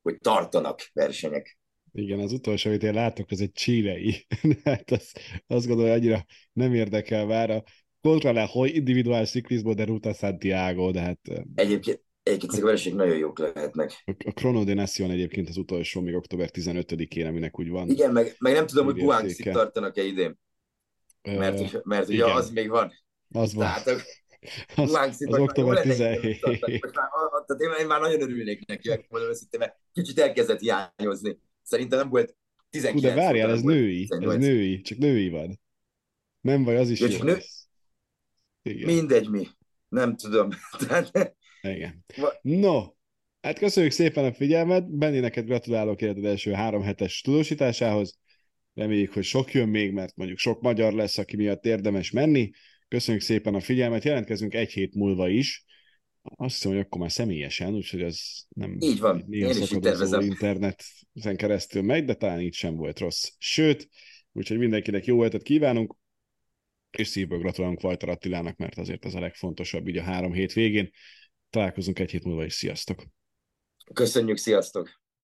hogy 0.02 0.18
tartanak 0.18 0.90
versenyek. 0.92 1.58
Igen, 1.92 2.18
az 2.18 2.32
utolsó, 2.32 2.68
amit 2.68 2.82
én 2.82 2.94
látok, 2.94 3.30
az 3.30 3.40
egy 3.40 3.52
csilei. 3.52 4.26
hát 4.64 4.90
az, 4.90 5.12
azt 5.46 5.66
gondolom, 5.66 5.90
hogy 5.90 6.00
annyira 6.00 6.24
nem 6.52 6.74
érdekel 6.74 7.26
már 7.26 7.50
a 7.50 7.64
kontra 8.00 8.32
le, 8.32 8.48
hogy 8.50 8.74
individuális 8.74 9.30
ciklismo 9.30 9.74
de 9.74 9.84
Ruta 9.84 10.12
Santiago, 10.12 10.90
de 10.90 11.00
hát... 11.00 11.20
Egyébként, 11.54 12.04
egyébként 12.26 12.52
ezek 12.52 12.64
a 12.64 12.66
versenyek 12.66 12.98
nagyon 12.98 13.16
jók 13.16 13.38
lehetnek. 13.38 14.02
A, 14.04 14.10
a 14.24 14.30
Chrono 14.30 14.64
de 14.64 14.74
Nation 14.74 15.10
egyébként 15.10 15.48
az 15.48 15.56
utolsó, 15.56 16.00
még 16.00 16.14
október 16.14 16.50
15-én, 16.52 17.26
aminek 17.26 17.58
úgy 17.58 17.68
van. 17.68 17.90
Igen, 17.90 18.12
meg, 18.12 18.36
meg 18.38 18.52
nem 18.52 18.66
tudom, 18.66 18.84
hogy 18.84 18.94
Buánxit 18.94 19.52
tartanak-e 19.52 20.02
idén. 20.02 20.38
Mert, 21.22 21.84
mert 21.84 22.08
ugye 22.08 22.24
az 22.32 22.50
még 22.50 22.68
van. 22.68 22.92
Az 23.30 23.54
van. 23.54 23.64
Tehát, 23.64 24.02
az, 24.76 24.94
az 25.24 25.38
október 25.38 25.80
17. 25.80 26.40
Tehát 26.40 27.62
én, 27.62 27.70
én 27.80 27.86
már 27.86 28.00
nagyon 28.00 28.20
örülnék 28.20 28.66
neki, 28.66 28.88
mondom 29.08 29.30
őszintén, 29.30 29.60
mert 29.60 29.76
kicsit 29.92 30.18
elkezdett 30.18 30.60
hiányozni. 30.60 31.40
Szerintem 31.62 31.98
nem 31.98 32.08
volt 32.08 32.36
19. 32.70 33.04
Hú, 33.04 33.08
de 33.08 33.22
várjál, 33.22 33.50
ez 33.50 33.62
női, 33.62 34.06
18. 34.06 34.34
ez 34.34 34.40
női, 34.40 34.80
csak 34.80 34.98
női 34.98 35.28
van. 35.28 35.60
Nem 36.40 36.64
vagy, 36.64 36.76
az 36.76 36.90
is 36.90 37.00
jó 37.00 37.22
nő... 37.22 37.38
Igen. 38.62 38.94
Mindegy 38.94 39.28
mi, 39.28 39.48
nem 39.88 40.16
tudom. 40.16 40.48
Igen. 41.70 42.04
No, 42.42 42.82
hát 43.40 43.58
köszönjük 43.58 43.92
szépen 43.92 44.24
a 44.24 44.32
figyelmet, 44.32 44.90
Benni, 44.90 45.18
neked 45.18 45.44
gratulálok 45.44 46.02
életed 46.02 46.24
első 46.24 46.52
három 46.52 46.82
hetes 46.82 47.20
tudósításához. 47.20 48.18
Reméljük, 48.74 49.12
hogy 49.12 49.24
sok 49.24 49.52
jön 49.52 49.68
még, 49.68 49.92
mert 49.92 50.16
mondjuk 50.16 50.38
sok 50.38 50.60
magyar 50.60 50.92
lesz, 50.92 51.18
aki 51.18 51.36
miatt 51.36 51.64
érdemes 51.64 52.10
menni. 52.10 52.50
Köszönjük 52.88 53.22
szépen 53.22 53.54
a 53.54 53.60
figyelmet, 53.60 54.04
jelentkezünk 54.04 54.54
egy 54.54 54.72
hét 54.72 54.94
múlva 54.94 55.28
is. 55.28 55.64
Azt 56.22 56.54
hiszem, 56.54 56.70
hogy 56.70 56.80
akkor 56.80 57.00
már 57.00 57.12
személyesen, 57.12 57.74
úgyhogy 57.74 58.02
ez 58.02 58.20
nem 58.48 58.76
így 58.80 58.98
van. 58.98 59.24
Én 59.30 59.48
is 59.48 59.72
így 59.72 59.80
tervezem. 59.80 60.20
interneten 60.20 61.36
keresztül 61.36 61.82
megy, 61.82 62.04
de 62.04 62.14
talán 62.14 62.40
így 62.40 62.54
sem 62.54 62.76
volt 62.76 62.98
rossz. 62.98 63.28
Sőt, 63.38 63.88
úgyhogy 64.32 64.58
mindenkinek 64.58 65.04
jó 65.04 65.20
hetet 65.20 65.42
kívánunk, 65.42 65.96
és 66.90 67.08
szívből 67.08 67.38
gratulálunk 67.38 67.80
Vajtar 67.80 68.08
Attilának, 68.08 68.56
mert 68.56 68.78
azért 68.78 69.04
ez 69.04 69.14
a 69.14 69.20
legfontosabb 69.20 69.88
így 69.88 69.96
a 69.96 70.02
három 70.02 70.32
hét 70.32 70.52
végén. 70.52 70.90
Találkozunk 71.50 71.98
egy 71.98 72.10
hét 72.10 72.24
múlva 72.24 72.44
is, 72.44 72.54
sziasztok! 72.54 73.04
Köszönjük, 73.94 74.36
sziasztok! 74.36 75.00